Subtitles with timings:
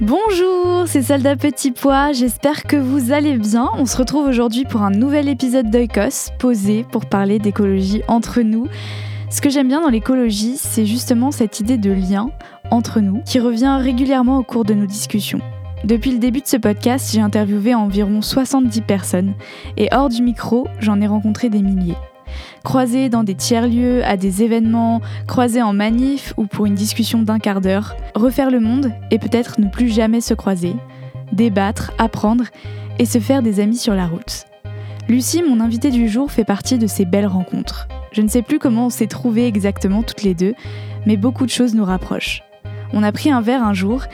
[0.00, 3.68] Bonjour, c'est Soldat Petit Pois, j'espère que vous allez bien.
[3.74, 8.68] On se retrouve aujourd'hui pour un nouvel épisode d'Oikos, posé pour parler d'écologie entre nous.
[9.28, 12.30] Ce que j'aime bien dans l'écologie, c'est justement cette idée de lien
[12.70, 15.40] entre nous qui revient régulièrement au cours de nos discussions.
[15.82, 19.34] Depuis le début de ce podcast, j'ai interviewé environ 70 personnes
[19.76, 21.96] et hors du micro, j'en ai rencontré des milliers
[22.64, 27.38] croiser dans des tiers-lieux, à des événements, croiser en manif ou pour une discussion d'un
[27.38, 30.74] quart d'heure, refaire le monde et peut-être ne plus jamais se croiser,
[31.32, 32.44] débattre, apprendre
[32.98, 34.44] et se faire des amis sur la route.
[35.08, 37.88] Lucie, mon invitée du jour, fait partie de ces belles rencontres.
[38.12, 40.54] Je ne sais plus comment on s'est trouvés exactement toutes les deux,
[41.06, 42.42] mais beaucoup de choses nous rapprochent.
[42.92, 44.04] On a pris un verre un jour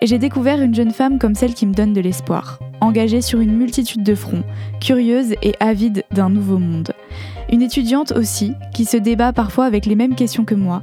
[0.00, 3.40] et j'ai découvert une jeune femme comme celle qui me donne de l'espoir, engagée sur
[3.40, 4.44] une multitude de fronts,
[4.80, 6.92] curieuse et avide d'un nouveau monde.
[7.54, 10.82] Une étudiante aussi, qui se débat parfois avec les mêmes questions que moi.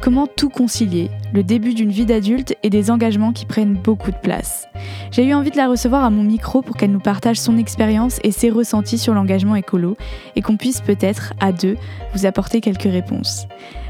[0.00, 4.16] Comment tout concilier Le début d'une vie d'adulte et des engagements qui prennent beaucoup de
[4.16, 4.66] place.
[5.12, 8.18] J'ai eu envie de la recevoir à mon micro pour qu'elle nous partage son expérience
[8.24, 9.96] et ses ressentis sur l'engagement écolo
[10.34, 11.76] et qu'on puisse peut-être, à deux,
[12.14, 13.46] vous apporter quelques réponses.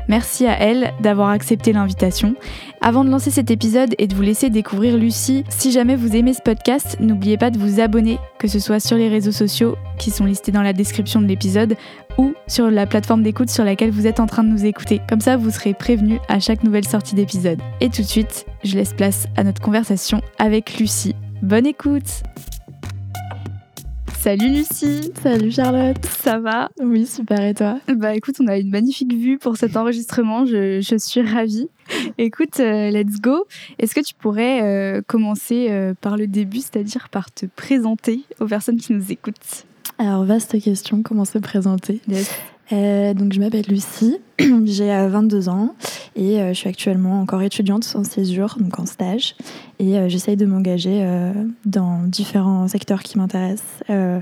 [0.06, 2.34] Merci à elle d'avoir accepté l'invitation.
[2.82, 6.34] Avant de lancer cet épisode et de vous laisser découvrir Lucie, si jamais vous aimez
[6.34, 10.10] ce podcast, n'oubliez pas de vous abonner, que ce soit sur les réseaux sociaux qui
[10.10, 11.74] sont listés dans la description de l'épisode
[12.18, 15.00] ou sur la plateforme d'écoute sur laquelle vous êtes en train de nous écouter.
[15.08, 17.60] Comme ça, vous serez prévenu à chaque nouvelle sortie d'épisode.
[17.80, 21.14] Et tout de suite, je laisse place à notre conversation avec Lucie.
[21.40, 22.22] Bonne écoute
[24.18, 26.70] Salut Lucie Salut Charlotte Ça va?
[26.80, 27.78] Oui, super, et toi?
[27.86, 31.68] Bah écoute, on a une magnifique vue pour cet enregistrement, je, suis ravie.
[32.18, 33.46] Écoute, euh, let's go
[33.78, 38.46] Est-ce que tu pourrais euh, commencer euh, par le début, c'est-à-dire par te présenter aux
[38.46, 39.64] personnes qui nous écoutent?
[39.98, 42.00] Alors, vaste question, comment se présenter?
[42.70, 44.18] Donc je m'appelle Lucie,
[44.64, 45.74] j'ai 22 ans
[46.16, 49.34] et je suis actuellement encore étudiante en césure, donc en stage
[49.80, 51.32] et euh, j'essaye de m'engager euh,
[51.64, 54.20] dans différents secteurs qui m'intéressent, euh,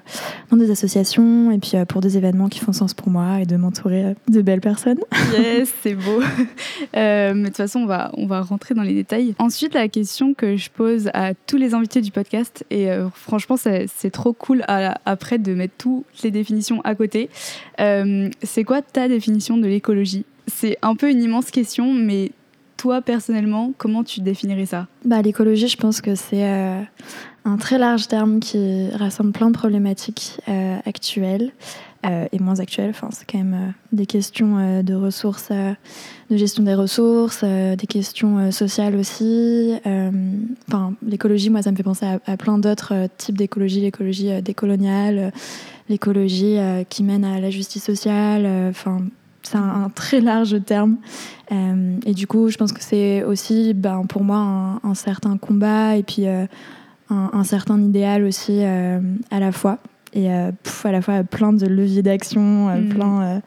[0.51, 3.57] dans des associations et puis pour des événements qui font sens pour moi et de
[3.57, 5.01] m'entourer de belles personnes.
[5.37, 6.23] Yes, c'est beau.
[6.95, 9.35] mais de toute façon, on va, on va rentrer dans les détails.
[9.39, 14.11] Ensuite, la question que je pose à tous les invités du podcast, et franchement, c'est
[14.11, 17.29] trop cool après de mettre toutes les définitions à côté,
[17.79, 20.06] c'est quoi ta définition de l'écologie?
[20.47, 22.33] C'est un peu une immense question, mais
[22.77, 24.87] toi, personnellement, comment tu définirais ça?
[25.05, 26.83] Bah, L'écologie, je pense que c'est euh,
[27.45, 31.53] un très large terme qui rassemble plein de problématiques euh, actuelles
[32.05, 32.91] euh, et moins actuelles.
[32.91, 38.95] Enfin, c'est quand même des questions de ressources, de gestion des ressources, des questions sociales
[38.95, 39.73] aussi.
[40.69, 43.81] Enfin, l'écologie, moi, ça me fait penser à, plein d'autres types d'écologie.
[43.81, 45.33] L'écologie décoloniale,
[45.89, 46.59] l'écologie
[46.91, 48.47] qui mène à la justice sociale.
[48.69, 49.01] Enfin,
[49.47, 50.97] c'est un, très large terme.
[51.53, 55.97] Euh, et du coup, je pense que c'est aussi ben, pour moi un, certain combat
[55.97, 56.47] et puis euh,
[57.11, 59.01] un, certain idéal aussi euh,
[59.31, 59.79] à la fois.
[60.13, 60.53] Et à
[60.85, 62.89] la fois plein de leviers d'action, mm.
[62.89, 63.43] plein.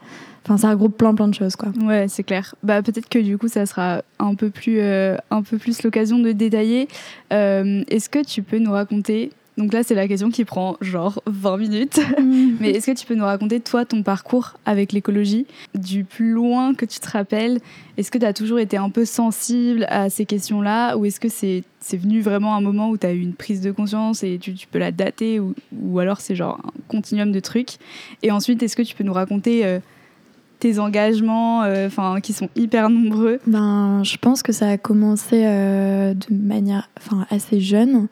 [0.46, 1.69] Enfin, ça regroupe plein plein de choses, quoi.
[1.81, 2.56] Ouais, c'est clair.
[2.63, 6.31] Bah, peut-être que du coup, ça sera un peu plus, un peu plus l'occasion de
[6.31, 6.88] détailler.
[7.31, 11.57] Est-ce que tu peux nous raconter donc là, c'est la question qui prend genre 20
[11.57, 12.00] minutes.
[12.17, 12.56] Mm.
[12.61, 15.45] Mais est-ce que tu peux nous raconter, toi, ton parcours avec l'écologie
[15.75, 17.59] Du plus loin que tu te rappelles,
[17.97, 20.95] est-ce que tu as toujours été un peu sensible à ces questions-là?
[20.95, 21.63] Ou est-ce que c'est
[21.97, 24.79] venu vraiment un moment où tu as eu une prise de conscience et tu, peux
[24.79, 27.71] la dater Ou, ou alors c'est genre un continuum de trucs?
[28.23, 29.65] Et ensuite, est-ce que tu peux nous raconter...
[29.65, 29.79] Euh,
[30.59, 33.39] tes engagements, enfin qui sont hyper nombreux?
[33.47, 38.09] Ben, je pense que ça a commencé de manière, enfin, assez jeune.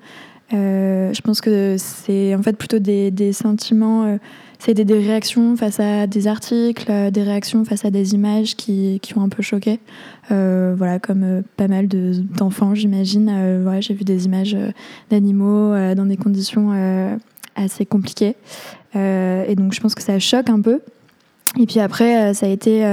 [0.52, 4.18] Je pense que c'est en fait plutôt des, sentiments
[4.60, 9.00] c'était des réactions face à des articles, euh, des réactions face à des images qui,
[9.02, 9.80] qui ont un peu choqué.
[10.32, 13.62] Euh, voilà, comme euh, pas mal d'enfants, j'imagine.
[13.62, 14.58] voilà, j'ai vu des images
[15.10, 16.72] d'animaux dans des conditions
[17.56, 18.36] assez compliquées.
[18.96, 20.82] et donc, je pense que ça choque un peu.
[21.60, 22.84] Et puis après, ça a été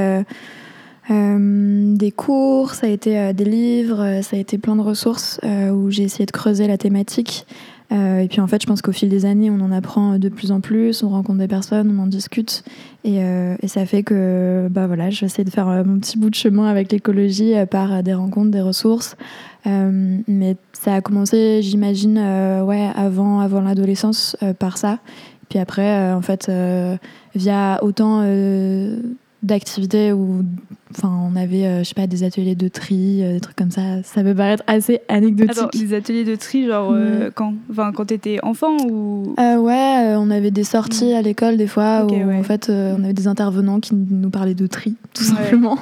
[1.09, 6.05] des cours, ça a été des livres, ça a été plein de ressources où j'ai
[6.05, 7.47] essayé de creuser la thématique.
[7.93, 10.29] Euh, et puis en fait, je pense qu'au fil des années, on en apprend de
[10.29, 12.65] plus en plus, on rencontre des personnes, on en discute.
[13.05, 16.35] Et, euh, ça fait que bah voilà, j'essaie de faire euh, mon petit bout de
[16.35, 19.17] chemin avec l'écologie par des rencontres, des ressources.
[19.67, 24.99] mais ça a commencé, j'imagine, ouais, avant, avant l'adolescence, par ça.
[25.49, 26.51] Puis après, en fait,
[27.35, 28.23] via autant
[29.45, 30.43] d'activités où
[30.91, 33.71] enfin on avait euh, je sais pas des ateliers de tri euh, des trucs comme
[33.71, 34.03] ça.
[34.03, 35.59] Ça peut paraître assez anecdotique.
[35.59, 39.35] Attends, des ateliers de tri genre euh, quand enfin quand t'étais enfant ou?
[39.39, 43.29] Ouais on avait des sorties à l'école des fois où en fait on avait des
[43.29, 45.79] intervenants qui nous parlaient de tri tout simplement.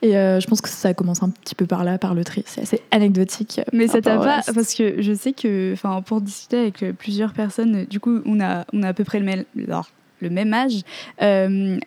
[0.00, 2.44] Et je pense que ça commence un petit peu par là par le tri.
[2.46, 6.58] C'est assez anecdotique mais ça t'a pas parce que je sais que enfin pour discuter
[6.58, 10.30] avec plusieurs personnes du coup on a on a à peu près le même le
[10.30, 10.82] même âge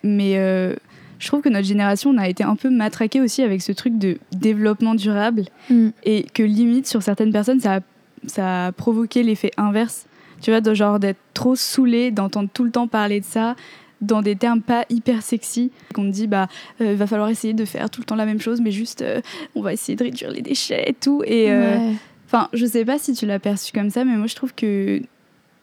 [0.03, 0.75] mais
[1.21, 3.97] je trouve que notre génération, on a été un peu matraqué aussi avec ce truc
[3.99, 5.89] de développement durable mm.
[6.03, 7.79] et que limite sur certaines personnes, ça a,
[8.25, 10.07] ça a provoqué l'effet inverse.
[10.41, 13.55] Tu vois, de genre d'être trop saoulé, d'entendre tout le temps parler de ça
[14.01, 16.47] dans des termes pas hyper sexy qu'on te dit bah
[16.81, 19.21] euh, va falloir essayer de faire tout le temps la même chose mais juste euh,
[19.53, 21.77] on va essayer de réduire les déchets et tout et euh,
[22.25, 25.03] enfin je sais pas si tu l'as perçu comme ça mais moi je trouve que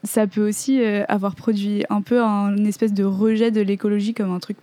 [0.04, 4.38] ça peut aussi avoir produit un peu un espèce de rejet de l'écologie comme un
[4.38, 4.56] truc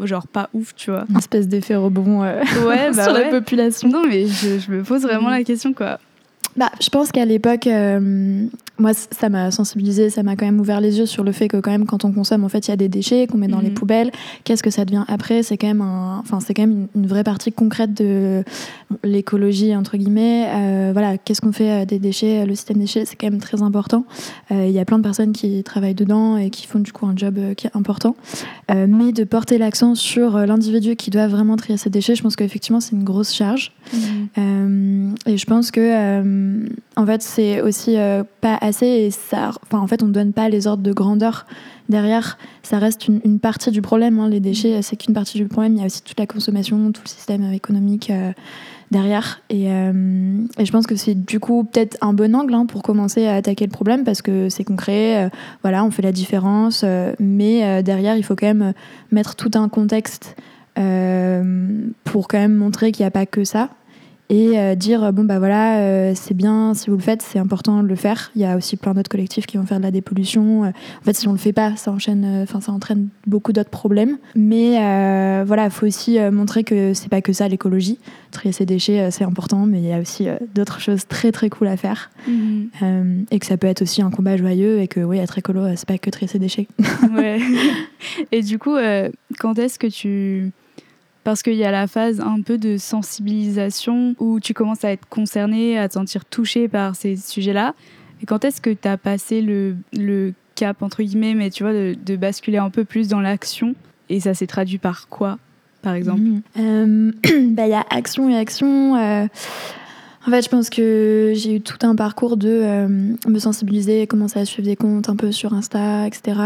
[0.00, 1.04] genre pas ouf, tu vois.
[1.08, 3.88] Une espèce d'effet rebond euh, ouais, bah sur la population.
[3.88, 5.98] Non, mais je, je me pose vraiment la question, quoi.
[6.56, 8.46] Bah, je pense qu'à l'époque, euh,
[8.78, 11.56] moi, ça m'a sensibilisé, ça m'a quand même ouvert les yeux sur le fait que
[11.56, 13.60] quand même, quand on consomme, en fait, il y a des déchets qu'on met dans
[13.60, 13.74] les mhm.
[13.74, 14.12] poubelles.
[14.44, 15.42] Qu'est-ce que ça devient après?
[15.42, 18.44] C'est quand même, un, enfin, c'est quand même une, vraie partie concrète de
[19.02, 20.48] l'écologie entre guillemets.
[20.48, 22.46] Euh, voilà, qu'est-ce qu'on fait euh, des déchets?
[22.46, 24.04] Le système déchets, c'est quand même très important.
[24.50, 27.16] Il y a plein de personnes qui travaillent dedans et qui font du coup un
[27.16, 28.16] job qui est important.
[28.70, 32.80] mais de porter l'accent sur l'individu qui doit vraiment trier ses déchets, je pense qu'effectivement,
[32.80, 33.72] c'est une grosse charge.
[33.92, 35.14] Mhm.
[35.26, 35.80] et je pense que
[36.44, 39.10] euh, en fait, c'est aussi euh, pas assez et
[39.72, 41.46] en fait, on ne donne pas les ordres de grandeur
[41.88, 42.38] derrière.
[42.62, 44.18] Ça reste une, partie du problème.
[44.18, 44.28] Hein.
[44.28, 45.74] Les déchets, c'est qu'une partie du problème.
[45.74, 48.32] Il y a aussi toute la consommation, tout le système économique euh,
[48.90, 49.42] derrière.
[49.50, 53.34] Et, je pense que c'est du coup peut-être un bon angle hein, pour commencer à
[53.34, 55.30] attaquer le problème parce que c'est concret.
[55.62, 56.84] voilà, on fait la différence,
[57.18, 58.72] mais derrière, il faut quand même
[59.10, 60.36] mettre tout un contexte
[60.74, 63.70] pour quand même montrer qu'il n'y a pas que ça
[64.30, 67.82] et euh, dire bon bah voilà euh, c'est bien si vous le faites c'est important
[67.82, 68.30] de le faire.
[68.34, 70.64] Il y a aussi plein d'autres collectifs qui vont faire de la dépollution.
[70.64, 73.70] Euh, en fait si on le fait pas ça enchaîne enfin ça entraîne beaucoup d'autres
[73.70, 74.16] problèmes.
[74.34, 74.72] Mais
[75.44, 77.98] voilà il faut aussi montrer que c'est pas que ça l'écologie.
[78.30, 81.68] Trier ses déchets c'est important mais il y a aussi d'autres choses très très cool
[81.68, 82.10] à faire.
[82.26, 83.26] Mhm.
[83.30, 85.86] et que ça peut être aussi un combat joyeux et que oui être écolo c'est
[85.86, 86.66] pas que trier ses déchets.
[87.14, 87.38] Ouais.
[88.32, 88.76] Et du coup
[89.38, 90.52] quand est-ce que tu
[91.24, 95.08] parce qu'il y a la phase un peu de sensibilisation où tu commences à être
[95.08, 97.74] concerné, à te sentir touché par ces sujets-là.
[98.22, 101.72] Et quand est-ce que tu as passé le, le, cap, entre guillemets, mais tu vois,
[101.72, 103.74] de, basculer un peu plus dans l'action?
[104.08, 105.38] Et ça s'est traduit par quoi,
[105.82, 106.20] par exemple?
[106.20, 106.42] Mmh.
[106.58, 107.12] euh,
[107.50, 108.94] bah, Il y a action et action.
[108.96, 109.26] Euh,
[110.26, 114.40] en fait, je pense que j'ai eu tout un parcours de euh, me sensibiliser, commencer
[114.40, 116.38] à suivre des comptes un peu sur Insta, etc.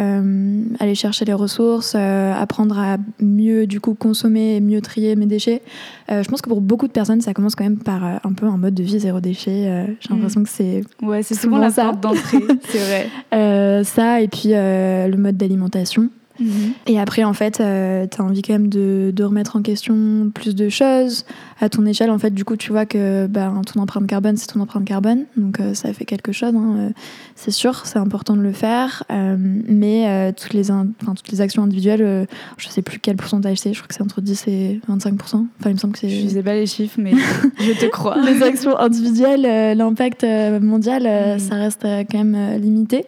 [0.00, 5.16] Euh, aller chercher les ressources, euh, apprendre à mieux du coup consommer et mieux trier
[5.16, 5.62] mes déchets.
[6.08, 8.56] je pense que pour beaucoup de personnes, ça commence quand même par un peu un
[8.56, 9.96] mode de vie zéro déchet.
[10.00, 10.16] j'ai mm.
[10.16, 13.84] l'impression que c'est ouais, c'est souvent, la porte d'entrée, c'est vrai.
[13.84, 16.08] ça et puis le mode d'alimentation.
[16.40, 16.72] Mhm.
[16.86, 20.30] Et après, en fait, euh, tu as envie quand même de, de, remettre en question
[20.34, 21.24] plus de choses
[21.60, 22.10] à ton échelle.
[22.10, 25.24] En fait, du coup, tu vois que bah, ton empreinte carbone, c'est ton empreinte carbone.
[25.36, 26.90] Donc, euh, ça fait quelque chose, hein, euh,
[27.36, 29.04] c'est sûr, c'est important de le faire.
[29.10, 32.26] mais toutes, les enfin, toutes les actions individuelles,
[32.56, 35.16] je sais plus quel pourcentage c'est, je crois que c'est entre 10 et 25%.
[35.24, 36.08] Enfin, il me semble que c'est.
[36.08, 37.12] Je sais pas les chiffres, mais
[37.58, 38.16] je te crois.
[38.24, 40.24] les actions individuelles, l'impact
[40.60, 43.06] mondial, ça reste quand même limité.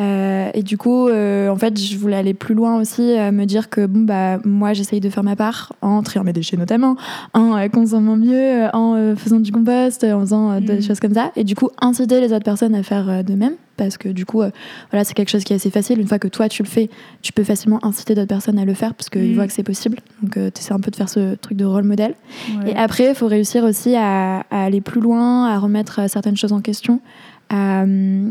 [0.00, 3.44] Euh, et du coup, euh, en fait, je voulais aller plus loin aussi, euh, me
[3.44, 6.96] dire que bon, bah, moi, j'essaye de faire ma part en triant mes déchets notamment,
[7.34, 10.82] en consommant mieux, en faisant du compost, en faisant des mm.
[10.82, 11.30] choses comme ça.
[11.36, 14.42] Et du coup, inciter les autres personnes à faire de même parce que du coup,
[14.42, 14.50] euh,
[14.90, 15.98] voilà, c'est quelque chose qui est assez facile.
[16.00, 16.90] Une fois que toi tu le fais,
[17.22, 19.34] tu peux facilement inciter d'autres personnes à le faire parce qu'ils Mm.
[19.34, 19.98] voient que c'est possible.
[20.22, 22.14] Donc, tu essaies un peu de faire ce truc de rôle modèle.
[22.62, 22.72] Ouais.
[22.72, 26.36] Et après, il faut réussir aussi à, à aller plus loin, à remettre euh, certaines
[26.36, 27.00] choses en question,
[27.50, 27.84] à,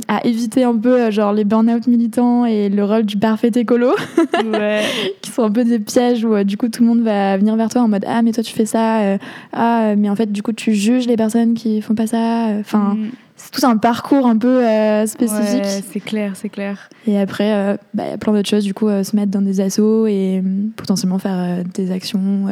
[0.08, 3.92] à éviter un peu euh, genre les burn-out militants et le rôle du parfait écolo,
[4.54, 4.82] Ouais.
[5.22, 7.56] qui sont un peu des pièges où euh, du coup tout le monde va venir
[7.58, 9.18] vers toi en mode ah mais toi tu fais ça, euh,
[9.54, 12.48] ah mais en fait du coup tu juges les personnes qui font pas ça.
[12.60, 13.10] Enfin, Mm.
[13.36, 15.64] c'est tout un parcours un peu euh, spécifique.
[15.64, 16.90] Ouais, c'est clair, c'est clair.
[17.08, 19.42] Et après, euh, bah, il y a plein d'autres choses, du coup, se mettre dans
[19.42, 20.42] des assos et
[20.76, 22.46] potentiellement faire des actions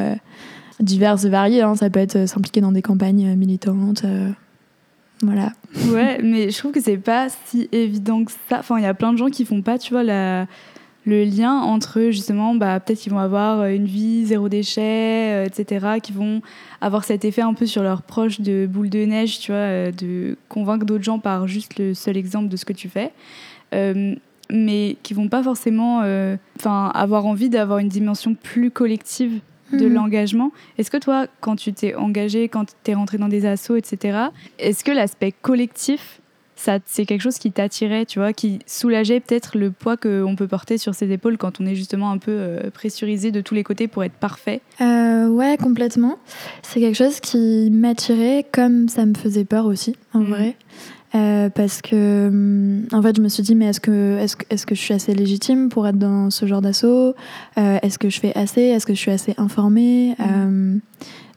[0.79, 1.61] diverses et variées.
[1.61, 1.75] hein.
[1.75, 4.03] Ça peut être s'impliquer dans des campagnes militantes.
[5.23, 5.51] Euh, voilà.
[5.91, 8.59] Ouais, mais je trouve que c'est pas si évident que ça.
[8.59, 12.01] Enfin, il y a plein de gens qui font pas, tu vois, le lien entre
[12.11, 14.81] justement, bah, peut-être qu'ils vont avoir une vie zéro déchet,
[15.33, 16.41] euh, etc., qui vont
[16.81, 19.91] avoir cet effet un peu sur leurs proches de boule de neige, tu vois, euh,
[19.91, 23.13] de convaincre d'autres gens par juste le seul exemple de ce que tu fais.
[23.73, 24.15] Euh,
[24.49, 29.39] mais qui vont pas forcément euh, enfin avoir envie d'avoir une dimension plus collective
[29.73, 29.93] de Mhm.
[29.93, 30.51] l'engagement.
[30.77, 34.17] Est-ce que toi, quand tu t'es engagé, quand tu es rentré dans des assos, etc.,
[34.59, 36.21] est-ce que l'aspect collectif,
[36.57, 40.47] ça, c'est quelque chose qui t'attirait, tu vois, qui soulageait peut-être le poids qu'on peut
[40.47, 43.63] porter sur ses épaules quand on est justement un peu euh, pressurisé de tous les
[43.63, 46.17] côtés pour être parfait Euh, ouais, complètement.
[46.63, 50.25] C'est quelque chose qui m'attirait comme ça me faisait peur aussi, en Mhm.
[50.27, 50.55] vrai.
[51.15, 54.45] Euh, parce que, hum, en fait, je me suis dit, mais est-ce que, est-ce que,
[54.49, 57.15] est-ce que je suis assez légitime pour être dans ce genre d'assaut?
[57.57, 58.61] Euh, Est-ce que je fais assez?
[58.61, 60.15] Est-ce que je suis assez informée?
[60.19, 60.77] Euh,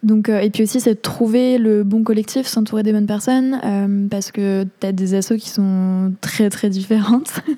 [0.03, 3.61] donc, euh, et puis aussi, c'est de trouver le bon collectif, s'entourer des bonnes personnes,
[3.65, 7.41] euh, parce que tu as des assos qui sont très, très différentes.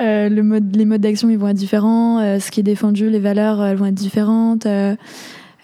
[0.00, 2.18] Euh, le mode, les modes d'action, ils vont être différents.
[2.18, 4.66] euh, ce qui est défendu, les valeurs, elles vont être différentes.
[4.66, 4.96] euh,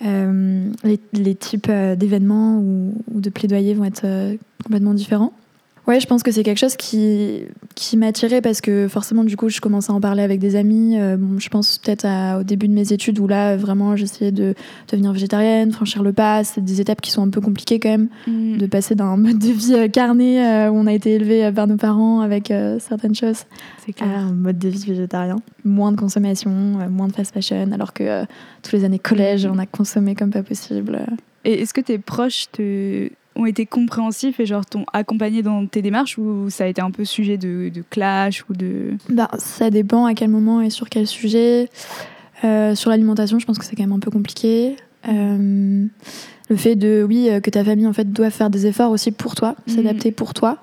[0.06, 5.32] euh, les, les types euh, d'événements ou, ou de plaidoyers vont être euh, complètement différents.
[5.90, 7.40] Ouais, je pense que c'est quelque chose qui,
[7.74, 10.96] qui m'attirait parce que forcément, du coup, je commençais à en parler avec des amis.
[10.96, 12.06] Euh, bon, je pense peut-être
[12.38, 14.54] au début de mes études où là, vraiment, j'essayais de
[14.88, 16.44] devenir végétarienne, franchir le pas.
[16.44, 19.50] C'est des étapes qui sont un peu compliquées quand même, de passer d'un mode de
[19.50, 23.16] vie euh, carné euh, où on a été élevé par nos parents avec euh, certaines
[23.16, 23.46] choses
[23.84, 25.40] C'est à un mode de vie végétarien.
[25.64, 28.22] Moins de consommation, moins de fast fashion, alors que
[28.62, 31.00] toutes les années collège, on a consommé comme pas possible.
[31.44, 33.10] Et est-ce que tes proches te...
[33.36, 36.90] ont été compréhensifs et genre t'ont accompagné dans tes démarches ou ça a été un
[36.90, 38.96] peu sujet de, clash ou de...
[39.08, 41.68] Bah, ça dépend à quel moment et sur quel sujet.
[42.44, 44.76] Euh, sur l'alimentation, je pense que c'est quand même un peu compliqué.
[45.08, 45.86] Euh,
[46.50, 49.12] le fait de, oui, euh, que ta famille en fait doit faire des efforts aussi
[49.12, 49.74] pour toi, Mhm.
[49.76, 50.58] s'adapter pour toi.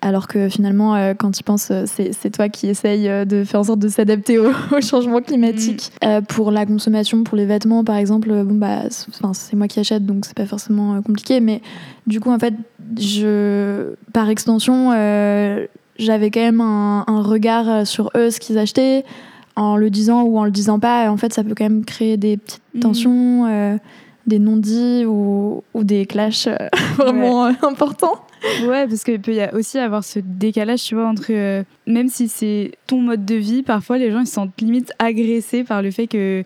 [0.00, 3.60] Alors que finalement, euh, quand tu penses, euh, c'est c'est toi qui essaye de faire
[3.60, 4.44] en sorte de s'adapter au,
[4.76, 5.92] au changement climatique.
[6.04, 10.04] Euh, pour la consommation, pour les vêtements, par exemple, bon bah, c'est- moi qui achète,
[10.04, 11.40] donc c'est pas forcément compliqué.
[11.40, 11.62] Mais
[12.06, 12.52] du coup, en fait,
[13.00, 15.66] je, par extension, euh,
[15.98, 19.04] j'avais quand même un, un regard sur eux, ce qu'ils achetaient,
[19.56, 21.10] en le disant ou en le disant pas.
[21.10, 22.80] En fait, ça peut quand même créer des petites Mhm.
[22.80, 23.78] tensions,
[24.26, 26.56] des non-dits ou, ou des clashs euh,
[26.96, 28.20] vraiment euh, importants.
[28.66, 31.26] Ouais, parce qu'il peut y a aussi avoir ce décalage, tu vois, entre...
[31.30, 34.92] euh, même si c'est ton mode de vie, parfois les gens ils se sentent limite
[34.98, 36.42] agressés par le fait que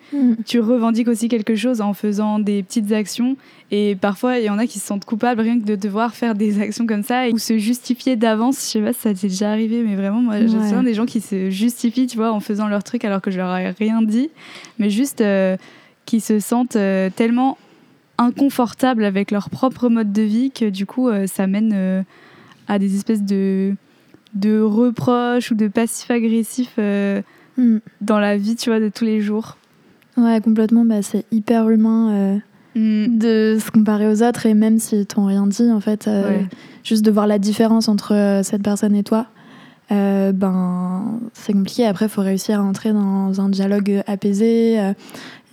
[0.46, 3.36] tu revendiques aussi quelque chose en faisant des petites actions.
[3.72, 6.34] Et parfois, il y en a qui se sentent coupables rien que de devoir faire
[6.36, 8.56] des actions comme ça ou se justifier d'avance.
[8.64, 10.68] Je sais pas si ça t'est déjà arrivé, mais vraiment, moi, j'ai Ouais.
[10.68, 13.38] souvent des gens qui se justifient, tu vois, en faisant leur truc alors que je
[13.38, 14.30] leur ai rien dit,
[14.78, 15.56] mais juste euh,
[16.06, 17.58] qui se sentent euh, tellement
[18.18, 22.02] inconfortables avec leur propre mode de vie que du coup, euh, ça mène euh,
[22.68, 23.74] à des espèces de
[24.34, 27.22] de reproches ou de passifs agressifs euh,
[27.56, 27.78] Mm.
[28.02, 29.56] dans la vie, tu vois, de tous les jours.
[30.16, 30.84] Ouais, complètement.
[30.84, 32.36] Bah, c'est hyper humain euh,
[32.76, 33.18] Mm.
[33.18, 36.46] de se comparer aux autres et même si t'ont rien dit, en fait, euh, Ouais.
[36.84, 39.26] juste de voir la différence entre euh, cette personne et toi.
[39.90, 44.92] euh, ben c'est compliqué après il faut réussir à entrer dans un dialogue apaisé euh,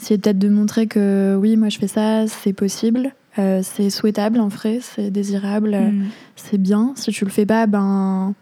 [0.06, 4.40] essayer peut-être de montrer que oui moi je fais ça c'est possible euh, c'est souhaitable
[4.40, 6.06] en vrai c'est désirable euh, Mm.
[6.36, 6.94] c'est bien.
[6.96, 8.34] Si tu le fais pas, ben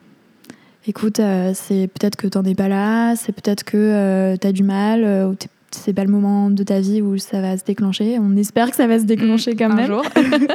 [0.87, 5.03] écoute, euh, c'est peut-être que t'en es pas là, c'est peut-être que t'as du mal,
[5.27, 5.35] ou
[5.71, 8.17] c'est pas le moment de ta vie où ça va se déclencher.
[8.19, 10.03] On espère que ça va se déclencher quand Un même, jour.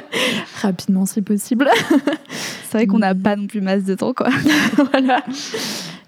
[0.62, 1.68] rapidement si possible.
[2.70, 4.28] C'est vrai qu'on n'a pas non plus masse de temps, quoi.
[4.92, 5.24] voilà.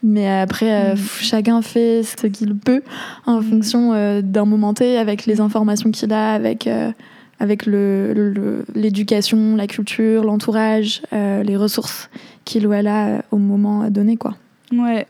[0.03, 0.99] Mais après, euh, Mm.
[1.21, 2.83] chacun fait ce qu'il peut
[3.27, 6.91] en fonction euh, d'un moment T, avec les informations qu'il a, avec, euh,
[7.39, 12.09] avec le- le- l'éducation, la culture, l'entourage, euh, les ressources
[12.45, 14.17] qu'il ou elle a au moment donné.
[14.17, 14.37] Quoi.
[14.73, 15.07] Ouais.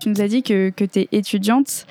[0.00, 1.86] Tu nous as dit que, que tu es étudiante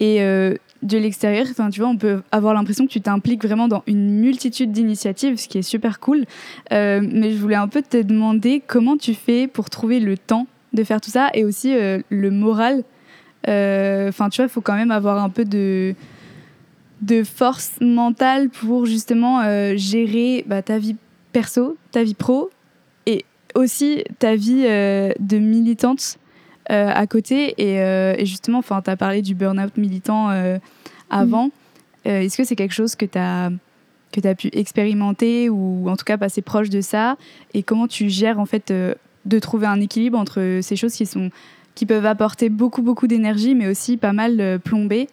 [0.00, 3.68] et euh, de l'extérieur, enfin, tu vois, on peut avoir l'impression que tu t'impliques vraiment
[3.68, 6.24] dans une multitude d'initiatives, ce qui est super cool.
[6.72, 10.46] Euh, mais je voulais un peu te demander comment tu fais pour trouver le temps
[10.72, 12.82] de faire tout ça et aussi euh, le moral.
[13.48, 15.94] Euh, enfin, tu vois, il faut quand même avoir un peu de,
[17.00, 19.42] de force mentale pour justement
[19.76, 20.96] gérer bah, ta vie
[21.32, 22.50] perso, ta vie pro
[23.06, 23.24] et
[23.54, 26.18] aussi ta vie de militante
[26.68, 27.54] à côté.
[27.58, 30.58] Et, euh, justement, enfin, tu as parlé du burn-out militant euh,
[31.10, 31.50] avant.
[32.04, 33.50] Est-ce que c'est quelque chose que tu as
[34.10, 37.16] que tu as pu expérimenter ou en tout cas passer proche de ça?
[37.54, 41.30] Et comment tu gères en fait de trouver un équilibre entre ces choses qui sont
[41.74, 45.08] qui peuvent apporter beaucoup beaucoup d'énergie mais aussi pas mal plomber.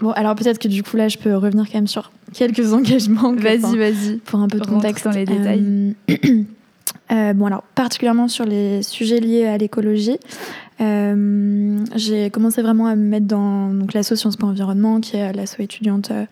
[0.00, 3.32] Bon, alors peut-être que du coup là je peux revenir quand même sur quelques engagements.
[3.32, 4.16] Vas-y, vas-y.
[4.18, 5.94] Pour un peu de contexte dans les détails.
[7.10, 10.18] bon alors particulièrement sur les sujets liés à l'écologie,
[10.80, 15.32] euh, j'ai commencé vraiment à me mettre dans donc, l'asso Sciences Po Environnement, qui est
[15.32, 16.26] l'asso étudiante euh,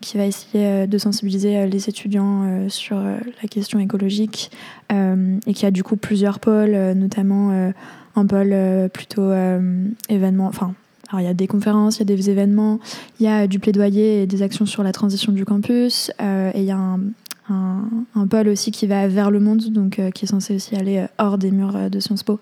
[0.00, 4.50] qui va essayer euh, de sensibiliser les étudiants sur la question écologique
[4.90, 7.72] et qui a du coup plusieurs pôles, notamment
[8.16, 8.54] un pôle
[8.92, 9.32] plutôt
[10.08, 10.74] événement, enfin
[11.08, 12.80] alors il y a des conférences, il y a des événements,
[13.18, 16.64] il y a du plaidoyer et des actions sur la transition du campus, et il
[16.64, 17.00] y a un,
[18.14, 21.38] un, pôle aussi qui va vers le monde, donc qui est censé aussi aller hors
[21.38, 22.40] des murs de Sciences Po,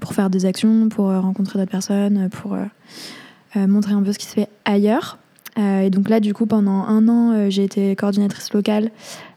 [0.00, 4.18] pour faire des actions, pour euh, rencontrer d'autres personnes, pour euh, montrer un peu ce
[4.18, 5.18] qui se fait ailleurs.
[5.56, 8.90] et donc là, du coup, pendant un an, j'ai été coordinatrice locale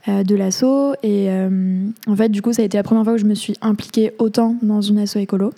[0.07, 0.95] de l'asso.
[1.03, 1.29] Et
[2.07, 4.13] en fait, du coup, ça a été la première fois que je me suis impliquée
[4.19, 5.53] autant dans une asso écolo.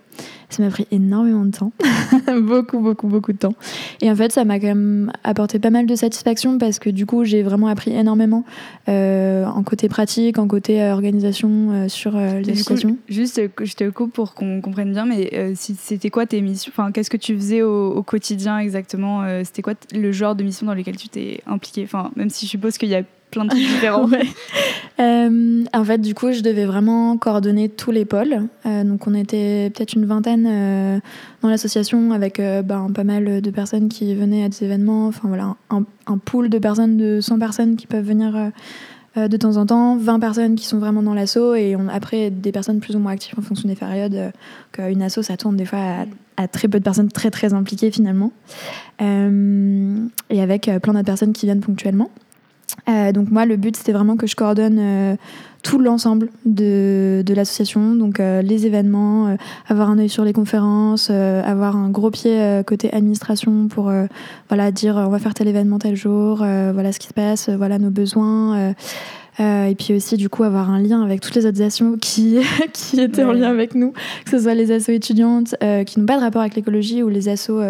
[0.50, 1.72] Ça m'a pris énormément de temps,
[2.42, 3.56] beaucoup, beaucoup, beaucoup de temps.
[4.02, 7.08] Et en fait, ça m'a quand même apporté pas mal de satisfaction parce que du
[7.08, 8.44] coup, j'ai vraiment appris énormément
[8.88, 12.98] euh, en côté pratique, en côté euh, organisation euh, sur les situations.
[13.10, 17.10] Juste, je te coupe pour qu'on comprenne bien, mais c'était quoi tes missions Enfin, qu'est-ce
[17.10, 21.10] que tu faisais au, quotidien exactement C'était quoi le genre de mission dans lesquelles tu
[21.10, 21.84] t'es impliquée?
[21.84, 24.10] Enfin, même si je suppose qu'il y a plein de trucs différents.
[25.00, 28.44] Euh, en fait, du coup, je devais vraiment coordonner tous les pôles.
[28.68, 31.00] Euh, donc, on était peut-être une vingtaine euh,
[31.42, 35.08] dans l'association avec ben, pas mal de personnes qui venaient à des événements.
[35.08, 38.52] Enfin, voilà, un, pool de personnes, de 100 personnes qui peuvent venir
[39.16, 42.80] de temps en temps, 20 personnes qui sont vraiment dans l'asso et après des personnes
[42.80, 44.32] plus ou moins actives en fonction des périodes.
[44.78, 46.06] Une asso, ça tourne des fois
[46.38, 48.32] à, très peu de personnes très très impliquées finalement.
[49.00, 52.12] et avec plein d'autres personnes qui viennent ponctuellement.
[52.90, 55.16] Euh, donc moi, le but, c'était vraiment que je coordonne euh,
[55.62, 59.38] tout l'ensemble de, de l'association, donc euh, les événements,
[59.70, 63.92] avoir un œil sur les conférences, avoir un gros pied côté administration pour
[64.50, 67.80] voilà dire on va faire tel événement tel jour, voilà ce qui se passe, voilà
[67.80, 68.74] nos besoins.
[69.40, 72.40] et puis aussi du coup avoir un lien avec toutes les autres assos qui,
[72.74, 73.94] qui étaient en lien avec nous,
[74.26, 77.30] que ce soit les assos étudiantes qui n'ont pas de rapport avec l'écologie ou les
[77.30, 77.62] assos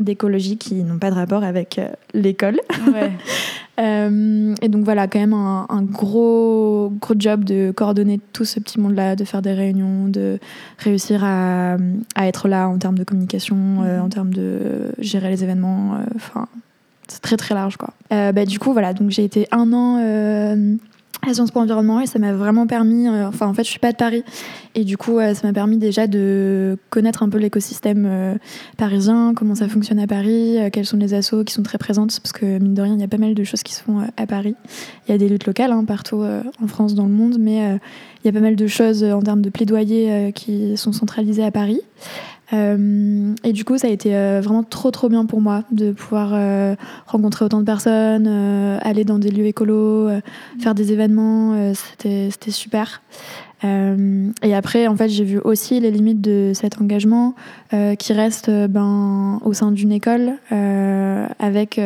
[0.00, 1.80] d'écologie qui n'ont pas de rapport avec
[2.12, 2.58] l'école.
[2.92, 3.12] Ouais.
[3.78, 8.80] Euh, et donc voilà, quand même un, gros, gros job de coordonner tout ce petit
[8.80, 10.38] monde-là, de faire des réunions, de
[10.78, 11.76] réussir à,
[12.14, 14.04] à être là en termes de communication, euh, mhm.
[14.04, 15.94] en termes de gérer les événements.
[15.94, 16.46] Euh, enfin,
[17.06, 17.94] c'est très très large quoi.
[18.10, 19.98] bah, du coup, voilà, donc j'ai été un an
[21.26, 23.78] à Sciences Po Environnement et ça m'a vraiment permis, euh, enfin en fait je suis
[23.78, 24.22] pas de Paris
[24.74, 28.34] et du coup euh, ça m'a permis déjà de connaître un peu l'écosystème euh,
[28.76, 32.32] parisien, comment ça fonctionne à Paris, quels sont les assos qui sont très présentes parce
[32.32, 34.26] que mine de rien il y a pas mal de choses qui se font à
[34.26, 34.54] Paris.
[35.06, 37.78] Il y a des luttes locales hein, partout en France, dans le monde, mais
[38.22, 41.50] il y a pas mal de choses en termes de plaidoyer qui sont centralisées à
[41.50, 41.80] Paris.
[42.52, 45.92] Euh, et du coup, ça a été euh, vraiment trop trop bien pour moi de
[45.92, 46.74] pouvoir euh,
[47.06, 48.26] rencontrer autant de personnes,
[48.82, 50.08] aller dans des lieux écolos,
[50.60, 53.02] faire des événements, c'était c'était super.
[53.62, 57.34] et après, en fait, j'ai vu aussi les limites de cet engagement
[57.98, 61.80] qui reste ben, au sein d'une école avec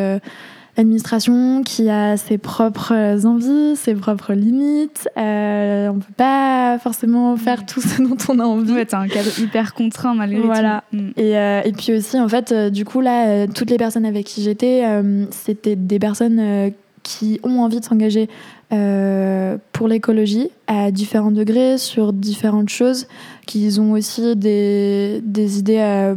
[0.77, 5.09] l'administration qui a ses propres envies, ses propres limites.
[5.19, 8.73] Euh, on peut pas forcément faire tout ce dont on a envie.
[8.73, 10.85] Ouais, t'as un cadre hyper contraint malgré voilà.
[10.91, 10.97] tout.
[10.97, 11.11] Mm.
[11.17, 14.07] Et, euh, et puis aussi, en fait, euh, du coup, là, euh, toutes les personnes
[14.07, 14.83] avec qui j'étais,
[15.31, 18.29] c'était des personnes qui ont envie de s'engager
[18.71, 23.07] pour l'écologie à différents degrés, sur différentes choses,
[23.47, 26.15] qui ont aussi des, des idées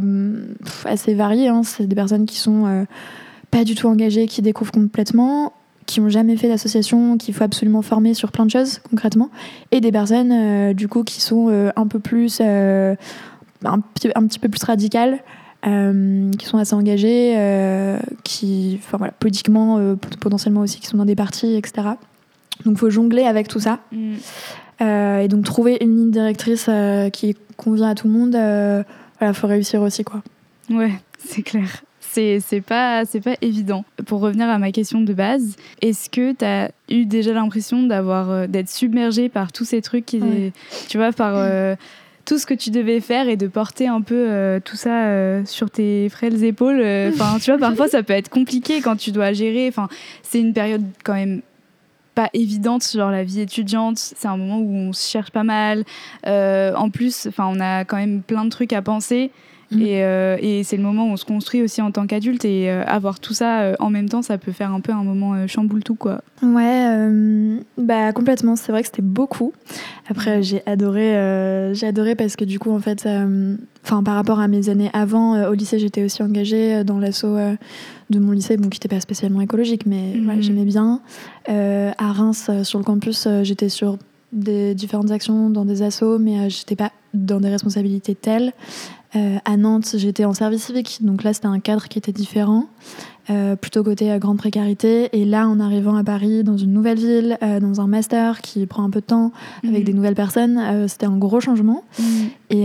[0.84, 1.48] assez variées.
[1.48, 1.62] Hein.
[1.64, 2.86] C'est des personnes qui sont
[3.56, 5.54] pas du tout engagés, qui découvrent complètement,
[5.86, 9.30] qui ont jamais fait d'association, qu'il faut absolument former sur plein de choses concrètement,
[9.72, 12.94] et des personnes euh, du coup qui sont euh, un peu plus, euh,
[13.64, 15.20] un, petit peu plus radicales.
[15.62, 17.34] qui sont assez engagées,
[18.24, 21.88] qui, enfin voilà, politiquement, potentiellement aussi, qui sont dans des partis, etc.
[22.64, 23.80] Donc, il faut jongler avec tout ça.
[23.90, 24.14] Mm.
[25.22, 26.70] et donc, trouver une ligne directrice
[27.12, 28.32] qui convient à tout le monde,
[29.18, 30.22] voilà, faut réussir aussi, quoi.
[30.70, 31.85] Ouais, c'est clair
[32.40, 33.84] c'est pas, pas évident.
[34.06, 38.48] Pour revenir à ma question de base, est-ce que tu as eu déjà l'impression d'avoir
[38.48, 40.20] d'être submergé par tous ces trucs qui,
[40.88, 41.34] tu vois, par
[42.26, 45.42] tout ce que tu devais faire et de porter un peu euh, tout ça euh,
[45.46, 46.80] sur tes frêles épaules.
[46.80, 49.68] Euh, enfin, tu vois, parfois ça peut être compliqué quand tu dois gérer.
[49.68, 49.88] Enfin,
[50.22, 51.40] c'est une période quand même
[52.14, 53.98] pas évidente sur la vie étudiante.
[53.98, 55.84] C'est un moment où on se cherche pas mal.
[56.24, 59.30] en plus, enfin, on a quand même plein de trucs à penser.
[59.70, 59.82] Mm.
[59.82, 62.84] Euh, et, c'est le moment où on se construit aussi en tant qu'adulte et euh,
[62.86, 65.82] avoir tout ça euh, en même temps, ça peut faire un peu un moment chamboule
[65.82, 66.22] tout quoi.
[66.42, 67.08] Ouais,
[67.78, 68.56] bah complètement.
[68.56, 69.52] C'est vrai que c'était beaucoup.
[70.08, 70.42] Après, mm.
[70.42, 73.08] j'ai adoré, j'ai adoré parce que du coup, en fait,
[73.84, 77.36] enfin par rapport à mes années avant, au lycée, j'étais aussi engagée dans l'assaut
[78.08, 80.42] de mon lycée, bon, qui n'était pas spécialement écologique, mais mm.
[80.42, 81.00] j'aimais bien.
[81.48, 83.98] à Reims, sur le campus, j'étais sur
[84.32, 88.52] des différentes actions dans des assos, mais j'étais pas dans des responsabilités telles.
[89.14, 92.66] Euh, à Nantes, j'étais en service civique, donc là c'était un cadre qui était différent,
[93.30, 95.08] euh, plutôt côté euh, grande précarité.
[95.12, 98.84] Et là, en arrivant à Paris, dans une nouvelle ville, dans un master qui prend
[98.84, 99.32] un peu de temps,
[99.64, 99.84] avec mhm.
[99.84, 101.84] des nouvelles personnes, c'était un gros changement.
[101.98, 102.06] Mhm.
[102.50, 102.64] Et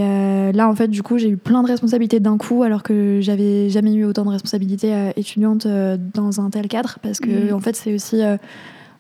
[0.53, 3.69] là, en fait, du coup, j'ai eu plein de responsabilités d'un coup, alors que j'avais
[3.69, 5.67] jamais eu autant de responsabilités étudiantes
[6.13, 7.53] dans un tel cadre, parce que mhm.
[7.53, 8.21] en fait, c'est aussi,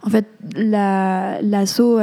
[0.03, 1.99] en fait, l'assaut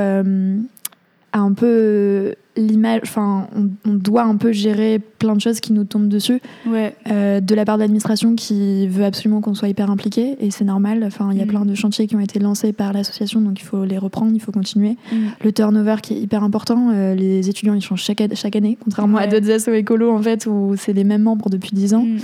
[1.32, 3.46] a un peu l'image, enfin,
[3.84, 6.40] on, doit un peu gérer plein de choses qui nous tombent dessus.
[6.66, 6.94] Ouais.
[7.10, 10.64] Euh, de la part de l'administration qui veut absolument qu'on soit hyper impliqué, et c'est
[10.64, 11.04] normal.
[11.04, 11.48] Enfin, il y a mm.
[11.48, 14.40] plein de chantiers qui ont été lancés par l'association, donc il faut les reprendre, il
[14.40, 14.96] faut continuer.
[15.12, 15.16] Mm.
[15.44, 19.18] Le turnover qui est hyper important, euh, les étudiants ils changent chaque, chaque année, contrairement
[19.18, 22.04] à d'autres assos écolos en fait où c'est les mêmes membres depuis 10 ans.
[22.04, 22.18] Mm,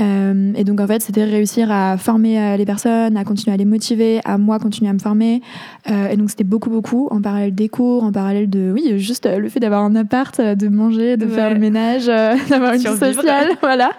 [0.00, 3.56] euh, et donc en fait, c'était réussir à former euh, les personnes, à continuer à
[3.56, 5.42] les motiver, à moi continuer à me former.
[5.90, 9.26] Euh, et donc c'était beaucoup, beaucoup en parallèle des cours, en parallèle de, oui, juste
[9.26, 12.06] le fait d'avoir un appart, de manger, de faire le ménage,
[12.48, 13.90] d'avoir une vie sociale, voilà.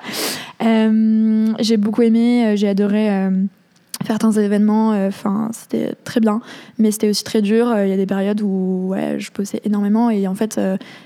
[1.60, 3.30] j'ai beaucoup aimé, j'ai adoré
[4.04, 6.42] faire tant d'événements, enfin c'était très bien,
[6.78, 7.74] mais c'était aussi très dur.
[7.80, 10.60] Il y a des périodes où ouais, je bossais énormément et en fait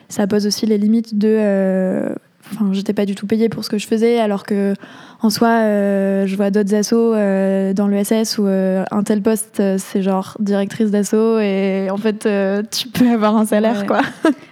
[0.10, 2.10] ça pose aussi les limites de
[2.54, 4.74] Enfin, j'étais pas du tout payée pour ce que je faisais, alors que
[5.22, 9.62] en soi, euh, je vois d'autres assos euh, dans l'ESS où euh, un tel poste,
[9.78, 12.28] c'est genre directrice d'asso et en fait,
[12.72, 14.02] tu peux avoir un salaire, quoi.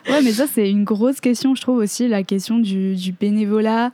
[0.10, 3.92] ouais, mais ça, c'est une grosse question, je trouve aussi, la question du, du bénévolat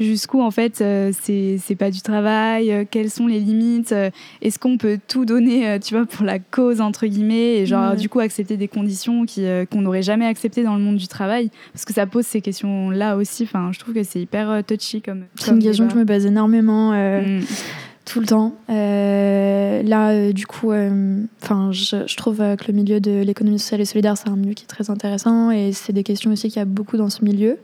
[0.00, 4.58] jusqu'où en fait euh, c'est pas du travail, euh, quelles sont les limites, euh, est-ce
[4.58, 8.20] qu'on peut tout donner, tu vois, pour la cause entre guillemets, et genre du coup
[8.20, 12.06] accepter des conditions qu'on n'aurait jamais acceptées dans le monde du travail, parce que ça
[12.06, 13.44] pose ces questions là aussi.
[13.44, 15.24] Enfin, je trouve que c'est hyper touchy comme.
[15.36, 16.92] C'est une question que je me base énormément.
[16.92, 17.40] Mm.
[18.04, 18.56] Tout le temps.
[18.68, 20.72] là, du coup,
[21.40, 24.54] enfin, je, je, trouve que le milieu de l'économie sociale et solidaire, c'est un milieu
[24.54, 27.24] qui est très intéressant et c'est des questions aussi qu'il y a beaucoup dans ce
[27.24, 27.58] milieu.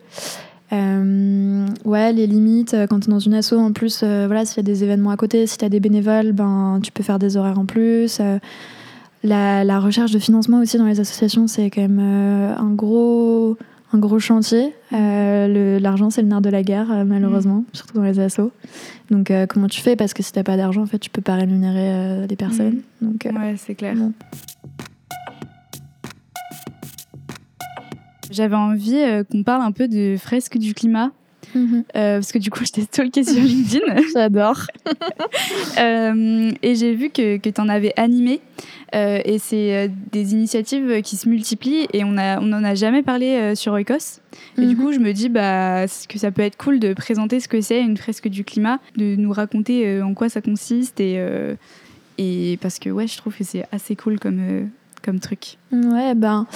[0.73, 4.45] Euh, ouais, les limites, euh, quand tu es dans une asso, en plus, euh, voilà,
[4.45, 7.03] s'il y a des événements à côté, si tu as des bénévoles, ben, tu peux
[7.03, 8.21] faire des horaires en plus.
[9.25, 13.57] La, la, recherche de financement aussi dans les associations, c'est quand même un, gros,
[13.93, 14.75] un gros chantier.
[14.93, 17.65] L'argent, c'est le nerf de la guerre, malheureusement, mm.
[17.73, 18.53] surtout dans les assos.
[19.11, 19.97] Donc, comment tu fais?
[19.97, 22.83] Parce que si t'as pas d'argent, en fait, tu peux pas rémunérer les personnes.
[23.01, 23.07] Mm.
[23.07, 23.97] Donc, ouais, c'est clair.
[28.31, 31.11] J'avais envie euh, qu'on parle un peu de fresques du climat.
[31.55, 31.85] Mhm.
[31.97, 34.03] Euh, parce que du coup, je t'ai stalké sur LinkedIn.
[34.15, 34.67] J'adore.
[35.79, 38.41] Euh, et j'ai vu que, que tu en avais animé.
[38.93, 43.73] et c'est des initiatives qui se multiplient et on n'en on a jamais parlé sur
[43.75, 44.21] Oikos.
[44.57, 44.77] Et du mhm.
[44.77, 47.81] coup, je me dis bah, que ça peut être cool de présenter ce que c'est
[47.81, 50.99] une fresque du climat, de nous raconter en quoi ça consiste.
[50.99, 51.23] Et,
[52.19, 54.69] et parce que ouais, je trouve que c'est assez cool comme,
[55.09, 56.47] comme truc Ouais, ben,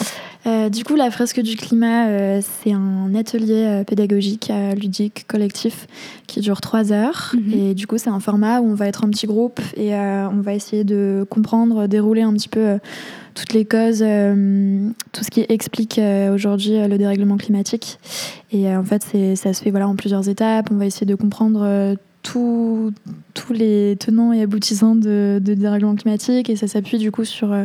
[0.46, 5.86] euh, du coup, la fresque du climat, euh, c'est un atelier euh, pédagogique ludique collectif
[6.26, 7.32] qui dure trois heures.
[7.34, 7.52] Mhm.
[7.54, 10.42] Et du coup, c'est un format où on va être en petit groupe et on
[10.42, 12.78] va essayer de comprendre, dérouler un petit peu
[13.34, 14.04] toutes les causes,
[15.12, 15.98] tout ce qui explique
[16.30, 17.98] aujourd'hui le dérèglement climatique.
[18.50, 19.02] Et en fait,
[19.34, 20.68] ça se fait voilà, en plusieurs étapes.
[20.70, 22.92] On va essayer de comprendre tous
[23.50, 27.64] les tenants et aboutissants de, dérèglement climatique et ça s'appuie du coup sur euh,